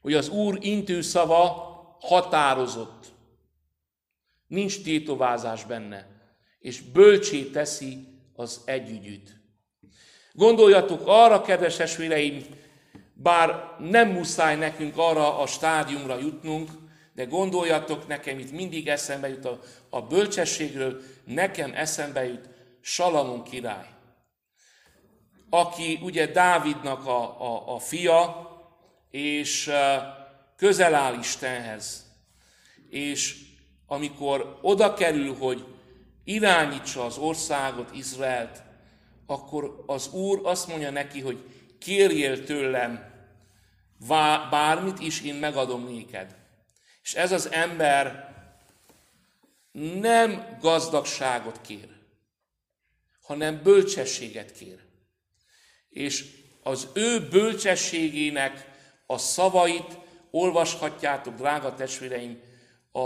hogy 0.00 0.14
az 0.14 0.28
Úr 0.28 0.58
intő 0.60 1.00
szava 1.00 1.74
határozott. 2.06 3.06
Nincs 4.46 4.82
tétovázás 4.82 5.64
benne, 5.64 6.06
és 6.58 6.80
bölcsé 6.80 7.42
teszi 7.42 8.06
az 8.34 8.60
együgyűt. 8.64 9.40
Gondoljatok 10.32 11.02
arra, 11.04 11.42
kedves 11.42 11.78
esvéreim, 11.78 12.44
bár 13.14 13.74
nem 13.78 14.08
muszáj 14.08 14.56
nekünk 14.56 14.96
arra 14.96 15.38
a 15.38 15.46
stádiumra 15.46 16.18
jutnunk, 16.18 16.70
de 17.14 17.24
gondoljatok 17.24 18.06
nekem, 18.06 18.38
itt 18.38 18.52
mindig 18.52 18.88
eszembe 18.88 19.28
jut 19.28 19.44
a, 19.44 19.60
a 19.90 20.02
bölcsességről, 20.02 21.00
nekem 21.24 21.72
eszembe 21.74 22.26
jut 22.26 22.48
Salamon 22.80 23.42
király, 23.42 23.88
aki 25.50 25.98
ugye 26.02 26.26
Dávidnak 26.26 27.06
a, 27.06 27.40
a, 27.40 27.74
a 27.74 27.78
fia, 27.78 28.50
és 29.10 29.70
közel 30.56 30.94
áll 30.94 31.18
Istenhez. 31.18 32.04
És 32.90 33.44
amikor 33.86 34.58
oda 34.62 34.94
kerül, 34.94 35.34
hogy 35.34 35.64
irányítsa 36.24 37.04
az 37.04 37.18
országot, 37.18 37.94
Izraelt, 37.94 38.62
akkor 39.26 39.84
az 39.86 40.08
Úr 40.12 40.40
azt 40.44 40.68
mondja 40.68 40.90
neki, 40.90 41.20
hogy 41.20 41.50
kérjél 41.78 42.44
tőlem 42.44 43.14
bármit 44.50 44.98
is, 44.98 45.22
én 45.22 45.34
megadom 45.34 45.84
néked. 45.84 46.36
És 47.02 47.14
ez 47.14 47.32
az 47.32 47.50
ember 47.50 48.34
nem 50.00 50.58
gazdagságot 50.60 51.60
kér, 51.60 51.88
hanem 53.22 53.62
bölcsességet 53.62 54.52
kér. 54.52 54.78
És 55.88 56.24
az 56.62 56.88
ő 56.94 57.28
bölcsességének 57.28 58.70
a 59.06 59.18
szavait 59.18 59.98
olvashatjátok, 60.36 61.34
drága 61.34 61.74
testvéreim, 61.74 62.40
a, 62.92 63.00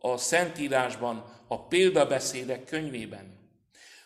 a 0.00 0.16
Szentírásban, 0.16 1.24
a 1.48 1.62
példabeszédek 1.62 2.64
könyvében. 2.64 3.38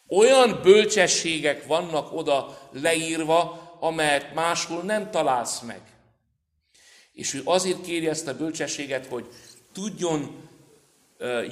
Olyan 0.09 0.61
bölcsességek 0.63 1.67
vannak 1.67 2.13
oda 2.13 2.69
leírva, 2.73 3.63
amelyet 3.81 4.35
máshol 4.35 4.83
nem 4.83 5.11
találsz 5.11 5.61
meg. 5.61 5.81
És 7.13 7.35
ő 7.35 7.41
azért 7.45 7.83
kéri 7.83 8.09
ezt 8.09 8.29
a 8.29 8.37
bölcsességet, 8.37 9.07
hogy 9.07 9.27
tudjon 9.73 10.49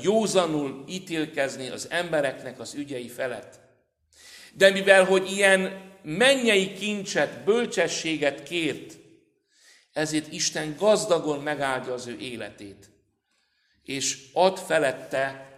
józanul 0.02 0.84
ítélkezni 0.88 1.68
az 1.68 1.86
embereknek 1.90 2.60
az 2.60 2.74
ügyei 2.74 3.08
felett. 3.08 3.60
De 4.54 4.70
mivel, 4.70 5.04
hogy 5.04 5.30
ilyen 5.30 5.90
mennyei 6.02 6.72
kincset, 6.72 7.44
bölcsességet 7.44 8.42
kért, 8.42 9.01
ezért 9.92 10.32
Isten 10.32 10.76
gazdagon 10.78 11.40
megáldja 11.40 11.92
az 11.92 12.06
ő 12.06 12.18
életét, 12.18 12.90
és 13.84 14.18
ad 14.32 14.58
felette 14.58 15.50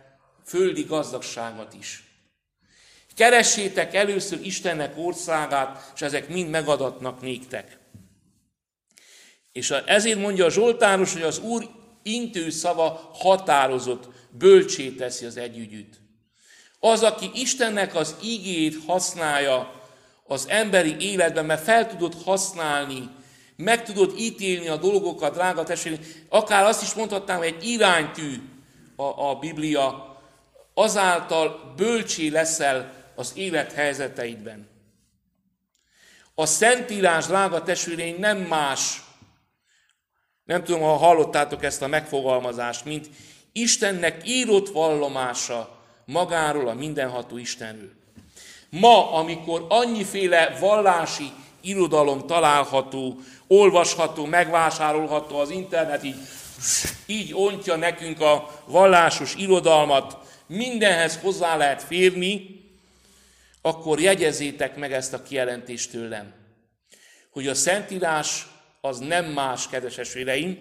földi 0.45 0.83
gazdagságot 0.83 1.75
is. 1.75 2.05
Keressétek 3.17 3.95
először 3.95 4.41
Istennek 4.43 4.99
országát, 4.99 5.93
és 5.95 6.03
ezek 6.03 6.29
mind 6.29 6.51
megadatnak 6.51 7.21
néktek. 7.21 7.79
És 9.53 9.71
ezért 9.71 10.19
mondja 10.19 10.45
a 10.45 10.51
Zsoltáros, 10.51 11.13
hogy 11.13 11.23
az 11.23 11.39
Úr 11.39 11.69
intő 12.03 12.51
szava 12.51 13.11
határozott, 13.15 14.09
bölcsé 14.31 14.91
teszi 14.91 15.25
az 15.25 15.37
együgyűt. 15.37 16.01
Az, 16.79 17.03
aki 17.03 17.31
Istennek 17.35 17.95
az 17.95 18.17
igét 18.23 18.85
használja 18.87 19.83
az 20.25 20.49
emberi 20.49 20.97
életben, 20.99 21.45
mert 21.45 21.65
fel 21.65 21.89
tudod 21.89 22.15
használni, 22.25 23.11
meg 23.57 23.85
tudod 23.85 24.15
ítélni 24.19 24.69
a 24.69 24.77
dolgokat, 24.77 25.35
drága 25.35 25.63
testvérem, 25.63 26.01
akár 26.29 26.65
azt 26.65 26.83
is 26.83 26.95
mondhatnám, 26.95 27.39
hogy 27.39 27.47
egy 27.47 27.69
iránytű 27.69 28.43
a, 28.97 29.03
a 29.03 29.35
Biblia, 29.35 30.17
azáltal 30.75 31.73
bölcsé 31.77 32.29
leszel 32.29 32.93
az 33.15 33.33
élet 33.35 33.73
helyzeteidben. 33.73 34.69
A 36.35 36.47
Szentírás, 36.47 37.27
drága 37.27 37.63
testvéreim, 37.63 38.19
nem 38.19 38.39
más, 38.39 39.03
nem 40.45 40.65
tudom, 40.65 40.81
ha 40.81 40.97
hallottátok 40.97 41.65
ezt 41.65 41.83
a 41.83 41.87
megfogalmazást, 41.87 42.85
mint 42.85 43.09
Istennek 43.53 44.29
írott 44.29 44.69
vallomása 44.69 45.83
magáról, 46.05 46.69
a 46.69 46.75
mindenható 46.75 47.37
Istenről. 47.37 47.93
Ma, 48.71 49.13
amikor 49.13 49.67
annyiféle 49.69 50.57
vallási 50.61 51.33
irodalom 51.65 52.27
található, 52.27 53.19
olvasható, 53.47 54.25
megvásárolható 54.25 55.39
az 55.39 55.51
internet, 55.51 56.05
így, 56.05 56.17
így 57.07 57.35
ontja 57.35 57.77
nekünk 57.77 58.21
a 58.21 58.63
vallásos 58.67 59.35
irodalmat, 59.35 60.17
mindenhez 60.47 61.19
hozzá 61.19 61.57
lehet 61.57 61.83
férni, 61.83 62.63
akkor 63.63 64.01
jegyezétek 64.01 64.77
meg 64.77 64.93
ezt 64.93 65.13
a 65.13 65.23
kijelentést 65.23 65.91
tőlem, 65.91 66.33
hogy 67.31 67.49
a 67.49 67.55
Szentírás 67.55 68.47
az 68.81 68.99
nem 68.99 69.25
más, 69.25 69.69
kedves 69.69 69.99
esvéreim, 69.99 70.59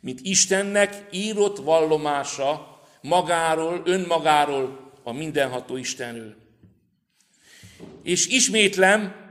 mint 0.00 0.20
Istennek 0.22 1.04
írott 1.10 1.58
vallomása 1.58 2.80
magáról, 3.00 3.82
önmagáról, 3.84 4.86
a 5.02 5.12
mindenható 5.12 5.76
Istenről. 5.76 6.34
És 8.02 8.26
ismétlem, 8.26 9.27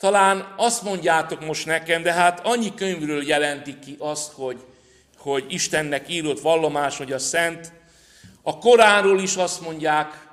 talán 0.00 0.54
azt 0.56 0.82
mondjátok 0.82 1.46
most 1.46 1.66
nekem, 1.66 2.02
de 2.02 2.12
hát 2.12 2.46
annyi 2.46 2.74
könyvről 2.74 3.26
jelentik 3.26 3.78
ki 3.78 3.96
azt, 3.98 4.32
hogy, 4.32 4.64
hogy 5.18 5.44
Istennek 5.48 6.08
írott 6.08 6.40
vallomás, 6.40 6.96
hogy 6.96 7.12
a 7.12 7.18
Szent. 7.18 7.72
A 8.42 8.58
Koránról 8.58 9.20
is 9.20 9.36
azt 9.36 9.60
mondják, 9.60 10.28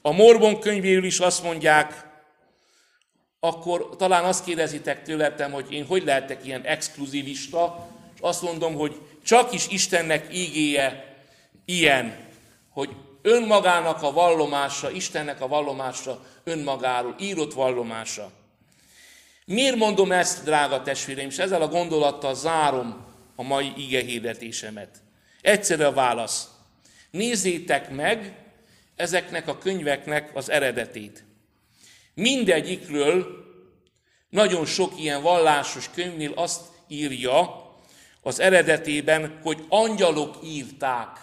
a 0.00 0.12
Morbon 0.12 0.60
könyvéről 0.60 1.04
is 1.04 1.18
azt 1.18 1.42
mondják, 1.42 2.06
akkor 3.40 3.88
talán 3.96 4.24
azt 4.24 4.44
kérdezitek 4.44 5.02
tőletem, 5.02 5.52
hogy 5.52 5.72
én 5.72 5.86
hogy 5.86 6.04
lehetek 6.04 6.46
ilyen 6.46 6.62
exkluzivista, 6.62 7.88
és 8.14 8.20
azt 8.20 8.42
mondom, 8.42 8.74
hogy 8.74 9.00
csak 9.24 9.52
is 9.52 9.68
Istennek 9.68 10.34
ígéje 10.34 11.16
ilyen, 11.64 12.16
hogy 12.70 12.90
önmagának 13.22 14.02
a 14.02 14.12
vallomása, 14.12 14.90
Istennek 14.90 15.40
a 15.40 15.48
vallomása 15.48 16.24
önmagáról, 16.44 17.14
írott 17.18 17.52
vallomása. 17.52 18.30
Miért 19.48 19.76
mondom 19.76 20.12
ezt, 20.12 20.44
drága 20.44 20.82
testvéreim, 20.82 21.28
és 21.28 21.38
ezzel 21.38 21.62
a 21.62 21.68
gondolattal 21.68 22.34
zárom 22.34 23.04
a 23.36 23.42
mai 23.42 23.72
ige 23.76 24.00
hirdetésemet. 24.00 25.02
Egyszerű 25.40 25.82
a 25.82 25.92
válasz. 25.92 26.48
Nézzétek 27.10 27.90
meg 27.90 28.36
ezeknek 28.96 29.48
a 29.48 29.58
könyveknek 29.58 30.30
az 30.34 30.50
eredetét. 30.50 31.24
Mindegyikről 32.14 33.44
nagyon 34.30 34.66
sok 34.66 35.00
ilyen 35.00 35.22
vallásos 35.22 35.90
könyvnél 35.94 36.32
azt 36.34 36.60
írja 36.88 37.64
az 38.22 38.40
eredetében, 38.40 39.38
hogy 39.42 39.64
angyalok 39.68 40.36
írták. 40.44 41.18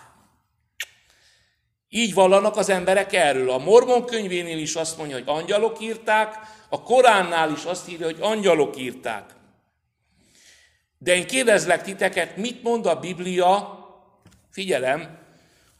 Így 1.89 2.13
vallanak 2.13 2.55
az 2.55 2.69
emberek 2.69 3.13
erről. 3.13 3.49
A 3.49 3.57
Mormon 3.57 4.05
könyvénél 4.05 4.57
is 4.57 4.75
azt 4.75 4.97
mondja, 4.97 5.15
hogy 5.15 5.27
angyalok 5.27 5.81
írták, 5.81 6.35
a 6.73 6.81
Koránnál 6.81 7.51
is 7.51 7.63
azt 7.63 7.89
írja, 7.89 8.05
hogy 8.05 8.17
angyalok 8.21 8.77
írták. 8.77 9.33
De 10.97 11.15
én 11.15 11.27
kérdezlek 11.27 11.83
titeket, 11.83 12.37
mit 12.37 12.63
mond 12.63 12.85
a 12.85 12.99
Biblia, 12.99 13.79
figyelem, 14.51 15.19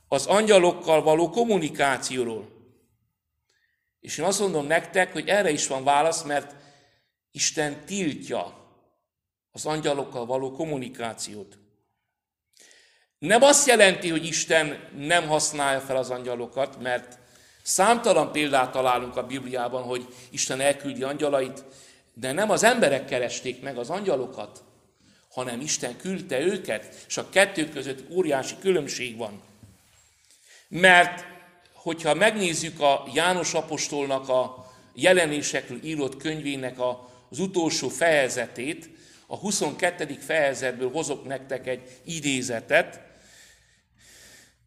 az 0.08 0.25
angyalokkal 0.25 1.03
való 1.03 1.29
kommunikációról. 1.29 2.49
És 3.99 4.17
én 4.17 4.25
azt 4.25 4.39
mondom 4.39 4.65
nektek, 4.65 5.13
hogy 5.13 5.27
erre 5.27 5.49
is 5.49 5.67
van 5.67 5.84
válasz, 5.84 6.23
mert 6.23 6.56
Isten 7.32 7.86
tiltja 7.86 8.69
az 9.51 9.65
angyalokkal 9.65 10.25
való 10.25 10.51
kommunikációt. 10.51 11.58
Nem 13.19 13.41
azt 13.41 13.67
jelenti, 13.67 14.10
hogy 14.10 14.25
Isten 14.25 14.89
nem 14.97 15.27
használja 15.27 15.79
fel 15.79 15.95
az 15.97 16.10
angyalokat, 16.10 16.82
mert 16.82 17.19
számtalan 17.63 18.32
példát 18.32 18.71
találunk 18.71 19.17
a 19.17 19.26
Bibliában, 19.26 19.84
hogy 19.84 20.08
Isten 20.30 20.60
elküldi 20.60 21.04
angyalait, 21.04 21.63
de 22.13 22.32
nem 22.32 22.49
az 22.49 22.63
emberek 22.63 23.06
keresték 23.06 23.62
meg 23.62 23.78
az 23.78 23.89
angyalokat, 23.89 24.63
hanem 25.32 25.62
Isten 25.62 25.97
küldte 25.97 26.39
őket, 26.39 27.06
és 27.08 27.17
a 27.17 27.30
kettő 27.30 27.69
között 27.69 28.12
óriási 28.12 28.56
különbség 28.60 29.17
van. 29.17 29.41
Mert 30.67 31.26
hogyha 31.74 32.14
megnézzük 32.14 32.82
a 32.82 33.03
János 33.14 33.53
apostolnak 33.53 34.30
a 34.30 34.72
jelenésekről 34.93 35.84
írott 35.84 36.18
könyvének 36.18 36.80
az 37.30 37.39
utolsó 37.39 37.89
fejezetét, 37.89 38.89
a 39.28 39.36
22. 39.36 40.18
fejezetből 40.26 40.91
hozok 40.91 41.26
nektek 41.26 41.68
egy 41.68 41.82
idézetet. 42.05 43.01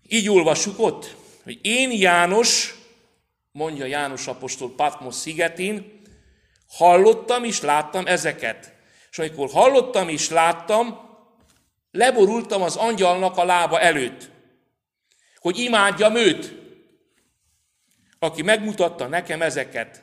Így 0.09 0.29
olvassuk 0.29 0.79
ott, 0.79 1.15
hogy 1.45 1.59
én 1.63 1.93
János, 1.93 2.75
mondja 3.57 3.87
János 3.87 4.27
apostol 4.27 4.75
Patmos 4.75 5.15
szigetén, 5.15 6.03
hallottam 6.69 7.45
és 7.45 7.61
láttam 7.61 8.07
ezeket. 8.07 8.75
És 9.11 9.19
amikor 9.19 9.51
hallottam 9.51 10.09
és 10.09 10.29
láttam, 10.29 10.99
leborultam 11.91 12.63
az 12.63 12.77
angyalnak 12.77 13.37
a 13.37 13.45
lába 13.45 13.81
előtt, 13.81 14.31
hogy 15.39 15.59
imádjam 15.59 16.17
őt, 16.17 16.55
aki 18.19 18.43
megmutatta 18.43 19.07
nekem 19.07 19.43
ezeket. 19.43 20.03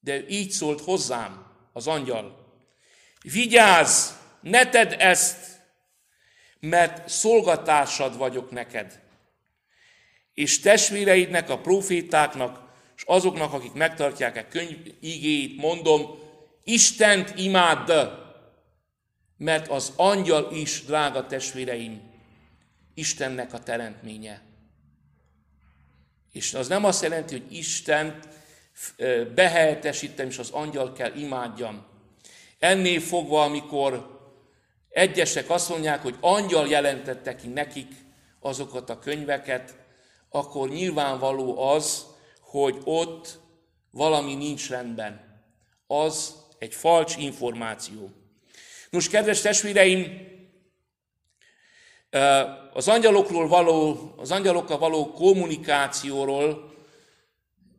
De 0.00 0.26
így 0.28 0.50
szólt 0.50 0.80
hozzám 0.80 1.46
az 1.72 1.86
angyal. 1.86 2.54
Vigyázz, 3.22 4.10
ne 4.40 4.68
tedd 4.68 4.92
ezt, 4.92 5.60
mert 6.60 7.08
szolgatásad 7.08 8.16
vagyok 8.16 8.50
neked. 8.50 9.00
És 10.34 10.60
testvéreidnek, 10.60 11.50
a 11.50 11.58
profétáknak, 11.58 12.65
és 12.96 13.02
azoknak, 13.06 13.52
akik 13.52 13.72
megtartják 13.72 14.36
a 14.36 14.48
könyv 14.48 14.78
igéit, 15.00 15.56
mondom, 15.56 16.18
Istent 16.64 17.38
imádd, 17.38 17.92
mert 19.36 19.68
az 19.68 19.92
angyal 19.96 20.52
is, 20.52 20.84
drága 20.84 21.26
testvéreim, 21.26 22.14
Istennek 22.94 23.52
a 23.52 23.58
teremtménye. 23.58 24.42
És 26.32 26.54
az 26.54 26.68
nem 26.68 26.84
azt 26.84 27.02
jelenti, 27.02 27.38
hogy 27.38 27.56
Isten 27.56 28.18
behelyettesítem, 29.34 30.26
és 30.26 30.38
az 30.38 30.50
angyal 30.50 30.92
kell 30.92 31.14
imádjam. 31.14 31.86
Ennél 32.58 33.00
fogva, 33.00 33.42
amikor 33.42 34.20
egyesek 34.88 35.50
azt 35.50 35.68
mondják, 35.68 36.02
hogy 36.02 36.16
angyal 36.20 36.68
jelentette 36.68 37.36
ki 37.36 37.48
nekik 37.48 37.92
azokat 38.40 38.90
a 38.90 38.98
könyveket, 38.98 39.76
akkor 40.30 40.68
nyilvánvaló 40.68 41.68
az, 41.68 42.06
hogy 42.46 42.76
ott 42.84 43.38
valami 43.90 44.34
nincs 44.34 44.68
rendben. 44.68 45.42
Az 45.86 46.34
egy 46.58 46.74
falcs 46.74 47.16
információ. 47.16 48.10
Nos, 48.90 49.08
kedves 49.08 49.40
testvéreim, 49.40 50.34
az 52.72 52.88
angyalokról 52.88 53.48
való, 53.48 54.12
az 54.16 54.30
angyalokkal 54.30 54.78
való 54.78 55.12
kommunikációról 55.12 56.74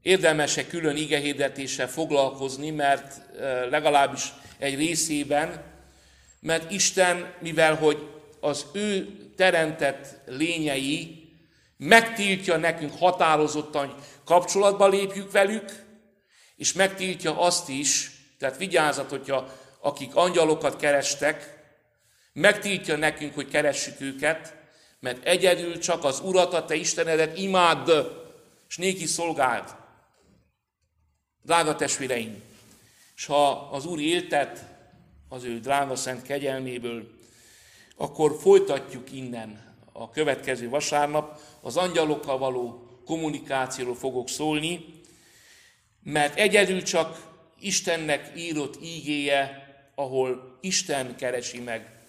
érdemes-e 0.02 0.68
külön 0.68 0.96
igehirdetéssel 0.96 1.90
foglalkozni, 1.90 2.70
mert 2.70 3.22
legalábbis 3.70 4.34
egy 4.58 4.76
részében, 4.76 5.64
mert 6.40 6.72
Isten, 6.72 7.34
mivel 7.40 7.76
hogy 7.76 8.10
az 8.40 8.66
ő 8.74 9.08
teremtett 9.36 10.20
lényei 10.26 11.27
megtiltja 11.78 12.58
nekünk 12.58 12.98
határozottan, 12.98 13.96
kapcsolatba 14.26 14.88
lépjük 14.88 15.32
velük, 15.32 15.86
és 16.56 16.74
megtiltja 16.74 17.40
azt 17.40 17.70
is, 17.70 18.12
tehát 18.40 18.58
vigyázat, 18.58 19.10
hogyha 19.10 19.50
akik 19.80 20.16
angyalokat 20.16 20.76
kerestek, 20.76 21.64
megtiltja 22.34 22.96
nekünk, 22.96 23.34
hogy 23.34 23.48
keressük 23.48 24.02
őket, 24.02 24.56
mert 25.00 25.26
egyedül 25.26 25.80
csak 25.80 26.04
az 26.04 26.20
Urat, 26.20 26.54
a 26.54 26.66
te 26.66 26.76
Istenedet 26.76 27.38
imádd, 27.38 27.92
és 28.70 28.78
néki 28.78 29.06
szolgáld. 29.06 29.76
Drága 31.42 31.76
testvéreim, 31.76 32.44
és 33.16 33.26
ha 33.26 33.70
az 33.72 33.86
Úr 33.86 34.00
éltet 34.00 34.66
az 35.30 35.44
ő 35.44 35.60
drága 35.60 35.96
szent 35.96 36.22
kegyelméből, 36.22 37.18
akkor 37.96 38.38
folytatjuk 38.42 39.12
innen 39.12 39.76
a 39.92 40.10
következő 40.10 40.70
vasárnap, 40.70 41.40
az 41.68 41.78
angyalokkal 41.78 42.38
való 42.38 42.88
kommunikációról 43.06 43.96
fogok 43.96 44.30
szólni, 44.30 44.86
mert 46.04 46.38
egyedül 46.38 46.82
csak 46.84 47.36
Istennek 47.60 48.32
írott 48.38 48.84
ígéje, 48.84 49.66
ahol 49.96 50.58
Isten 50.62 51.16
keresi 51.16 51.60
meg 51.60 52.00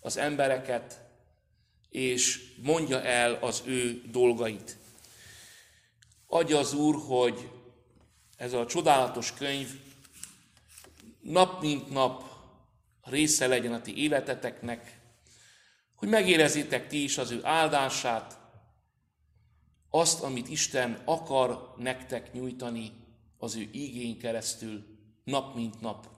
az 0.00 0.16
embereket, 0.16 1.00
és 1.90 2.40
mondja 2.62 3.02
el 3.02 3.38
az 3.40 3.62
ő 3.66 4.02
dolgait. 4.10 4.76
Adja 6.26 6.58
az 6.58 6.72
Úr, 6.72 6.96
hogy 7.06 7.48
ez 8.36 8.52
a 8.52 8.66
csodálatos 8.66 9.32
könyv 9.32 9.68
nap 11.20 11.62
mint 11.62 11.90
nap 11.90 12.22
része 13.04 13.46
legyen 13.46 13.72
a 13.72 13.80
ti 13.80 14.02
életeteknek, 14.02 14.98
hogy 15.94 16.08
megérezzétek 16.08 16.88
ti 16.88 17.02
is 17.02 17.18
az 17.18 17.30
ő 17.30 17.40
áldását, 17.42 18.37
azt, 19.90 20.22
amit 20.22 20.48
Isten 20.48 21.02
akar 21.04 21.74
nektek 21.76 22.32
nyújtani 22.32 22.92
az 23.38 23.54
ő 23.54 23.68
ígén 23.72 24.18
keresztül, 24.18 24.84
nap 25.24 25.54
mint 25.54 25.80
nap. 25.80 26.08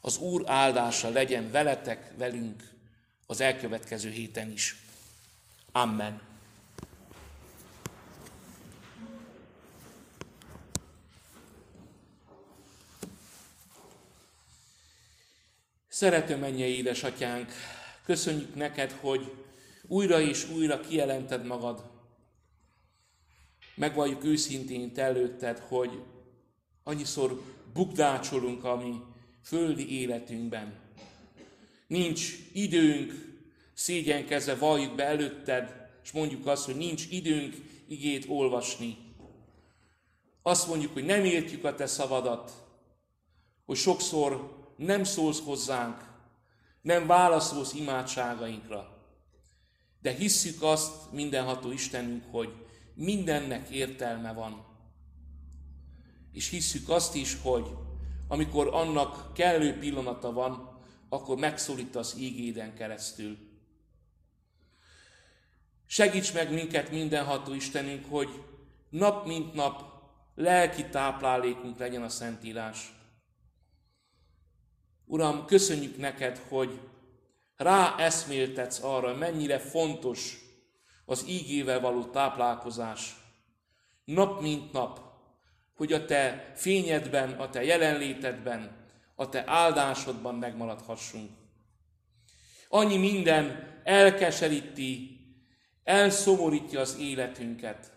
Az 0.00 0.18
Úr 0.18 0.42
áldása 0.46 1.08
legyen 1.08 1.50
veletek, 1.50 2.12
velünk 2.16 2.70
az 3.26 3.40
elkövetkező 3.40 4.10
héten 4.10 4.50
is. 4.50 4.76
Amen. 5.72 6.22
Szerető 15.88 16.36
mennyei 16.36 16.76
édesatyánk, 16.76 17.52
köszönjük 18.04 18.54
neked, 18.54 18.90
hogy 18.90 19.34
újra 19.82 20.20
és 20.20 20.48
újra 20.48 20.80
kijelented 20.80 21.46
magad. 21.46 21.91
Megvalljuk 23.82 24.24
őszintén 24.24 24.92
te 24.92 25.02
előtted, 25.02 25.58
hogy 25.58 26.02
annyiszor 26.82 27.42
bukdácsolunk 27.72 28.64
a 28.64 28.76
mi 28.76 29.00
földi 29.44 30.00
életünkben. 30.00 30.74
Nincs 31.86 32.32
időnk, 32.52 33.12
szégyenkezve 33.74 34.54
valljuk 34.54 34.94
be 34.94 35.04
előtted, 35.04 35.90
és 36.02 36.12
mondjuk 36.12 36.46
azt, 36.46 36.64
hogy 36.64 36.76
nincs 36.76 37.06
időnk 37.10 37.54
igét 37.88 38.24
olvasni. 38.28 38.96
Azt 40.42 40.68
mondjuk, 40.68 40.92
hogy 40.92 41.04
nem 41.04 41.24
értjük 41.24 41.64
a 41.64 41.74
te 41.74 41.86
szavadat, 41.86 42.52
hogy 43.66 43.76
sokszor 43.76 44.56
nem 44.76 45.04
szólsz 45.04 45.40
hozzánk, 45.40 46.04
nem 46.82 47.06
válaszolsz 47.06 47.74
imádságainkra. 47.74 49.06
De 50.02 50.10
hisszük 50.10 50.62
azt, 50.62 51.12
mindenható 51.12 51.70
Istenünk, 51.70 52.24
hogy 52.30 52.61
mindennek 52.94 53.68
értelme 53.68 54.32
van. 54.32 54.64
És 56.32 56.48
hisszük 56.48 56.88
azt 56.88 57.14
is, 57.14 57.36
hogy 57.42 57.66
amikor 58.28 58.68
annak 58.74 59.34
kellő 59.34 59.78
pillanata 59.78 60.32
van, 60.32 60.80
akkor 61.08 61.36
megszólítasz 61.36 62.14
ígéden 62.18 62.74
keresztül. 62.74 63.38
Segíts 65.86 66.34
meg 66.34 66.52
minket, 66.52 66.90
mindenható 66.90 67.54
Istenünk, 67.54 68.04
hogy 68.08 68.28
nap 68.88 69.26
mint 69.26 69.54
nap 69.54 69.82
lelki 70.34 70.84
táplálékunk 70.84 71.78
legyen 71.78 72.02
a 72.02 72.08
Szentírás. 72.08 72.92
Uram, 75.04 75.46
köszönjük 75.46 75.96
neked, 75.96 76.38
hogy 76.38 76.80
rá 77.56 77.94
eszméltetsz 77.98 78.82
arra, 78.82 79.14
mennyire 79.14 79.58
fontos 79.58 80.38
az 81.04 81.24
ígével 81.28 81.80
való 81.80 82.04
táplálkozás. 82.04 83.16
Nap 84.04 84.40
mint 84.40 84.72
nap, 84.72 85.00
hogy 85.74 85.92
a 85.92 86.04
te 86.04 86.52
fényedben, 86.54 87.32
a 87.32 87.50
te 87.50 87.64
jelenlétedben, 87.64 88.76
a 89.14 89.28
te 89.28 89.42
áldásodban 89.46 90.34
megmaradhassunk. 90.34 91.30
Annyi 92.68 92.96
minden 92.96 93.72
elkeseríti, 93.84 95.20
elszomorítja 95.84 96.80
az 96.80 96.96
életünket. 97.00 97.92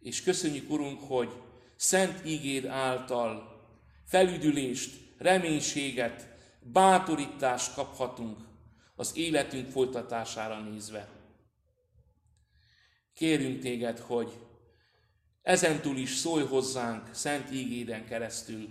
És 0.00 0.22
köszönjük, 0.22 0.70
Urunk, 0.70 1.00
hogy 1.02 1.32
szent 1.76 2.26
ígéd 2.26 2.66
által 2.66 3.60
felüdülést, 4.06 5.00
reménységet, 5.18 6.28
bátorítást 6.60 7.74
kaphatunk 7.74 8.38
az 8.96 9.16
életünk 9.16 9.70
folytatására 9.70 10.60
nézve. 10.60 11.19
Kérünk 13.20 13.60
téged, 13.60 13.98
hogy 13.98 14.38
ezentúl 15.42 15.96
is 15.96 16.16
szólj 16.16 16.44
hozzánk 16.44 17.14
szent 17.14 17.50
ígéden 17.50 18.06
keresztül. 18.06 18.68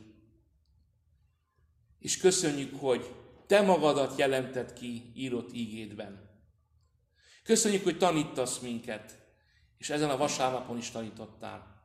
És 2.00 2.18
köszönjük, 2.18 2.80
hogy 2.80 3.16
te 3.48 3.62
magadat 3.62 4.18
jelented 4.18 4.74
ki 4.74 5.12
írott 5.16 5.54
ígédben. 5.54 6.30
Köszönjük, 7.44 7.84
hogy 7.84 7.98
tanítasz 7.98 8.60
minket, 8.60 9.18
és 9.78 9.90
ezen 9.90 10.10
a 10.10 10.18
vasárnapon 10.18 10.78
is 10.78 10.90
tanítottál. 10.90 11.84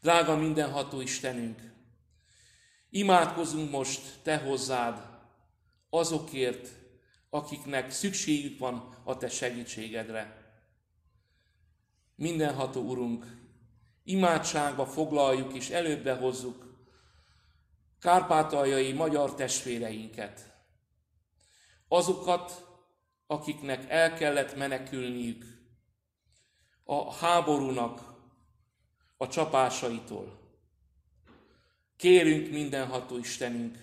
Drága 0.00 0.36
mindenható 0.36 1.00
Istenünk, 1.00 1.72
imádkozunk 2.90 3.70
most 3.70 4.22
Te 4.22 4.36
hozzád 4.36 5.08
azokért, 5.90 6.83
akiknek 7.34 7.90
szükségük 7.90 8.58
van 8.58 8.94
a 9.04 9.16
Te 9.16 9.28
segítségedre. 9.28 10.52
Mindenható 12.14 12.80
Urunk, 12.80 13.26
imádságba 14.04 14.86
foglaljuk 14.86 15.54
és 15.54 15.70
előbbre 15.70 16.14
hozzuk 16.14 16.86
kárpátaljai 18.00 18.92
magyar 18.92 19.34
testvéreinket. 19.34 20.52
Azokat, 21.88 22.66
akiknek 23.26 23.90
el 23.90 24.14
kellett 24.14 24.56
menekülniük 24.56 25.44
a 26.84 27.14
háborúnak 27.14 28.00
a 29.16 29.28
csapásaitól. 29.28 30.38
Kérünk 31.96 32.50
mindenható 32.50 33.18
Istenünk, 33.18 33.78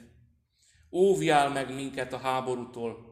óvjál 0.91 1.49
meg 1.49 1.73
minket 1.73 2.13
a 2.13 2.17
háborútól, 2.17 3.10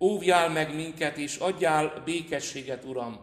óvjál 0.00 0.48
meg 0.48 0.74
minket, 0.74 1.16
és 1.16 1.36
adjál 1.36 2.02
békességet, 2.04 2.84
Uram, 2.84 3.18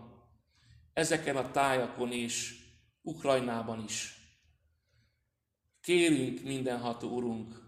ezeken 0.93 1.37
a 1.37 1.51
tájakon 1.51 2.11
és 2.11 2.55
Ukrajnában 3.01 3.83
is. 3.83 4.15
Kérünk 5.81 6.41
mindenható 6.43 7.09
Urunk, 7.09 7.65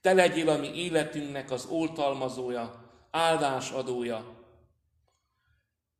Te 0.00 0.12
legyél 0.12 0.48
a 0.48 0.58
mi 0.58 0.74
életünknek 0.74 1.50
az 1.50 1.66
oltalmazója, 1.66 2.90
áldás 3.10 3.70
adója. 3.70 4.38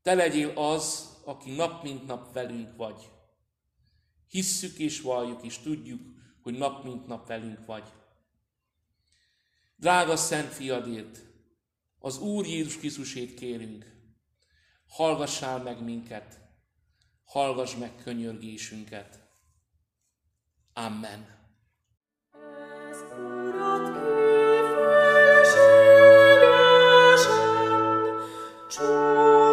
Te 0.02 0.10
Te 0.10 0.14
legyél 0.14 0.50
az, 0.50 1.16
aki 1.24 1.54
nap 1.54 1.82
mint 1.82 2.06
nap 2.06 2.32
velünk 2.32 2.76
vagy. 2.76 3.08
Hisszük 4.28 4.78
és 4.78 5.00
valljuk, 5.00 5.42
és 5.42 5.58
tudjuk, 5.58 6.00
hogy 6.42 6.58
nap 6.58 6.84
mint 6.84 7.06
nap 7.06 7.26
velünk 7.26 7.66
vagy. 7.66 7.84
Drága 9.76 10.16
Szent 10.16 10.52
Fiadért, 10.52 11.29
az 12.00 12.18
Úr 12.18 12.46
Jézus 12.46 12.76
Krisztusét 12.76 13.34
kérünk, 13.34 13.84
hallgassál 14.88 15.62
meg 15.62 15.84
minket, 15.84 16.40
hallgass 17.24 17.74
meg 17.74 17.96
könyörgésünket. 18.02 19.28
Amen. 20.72 21.38
Share 28.70 29.49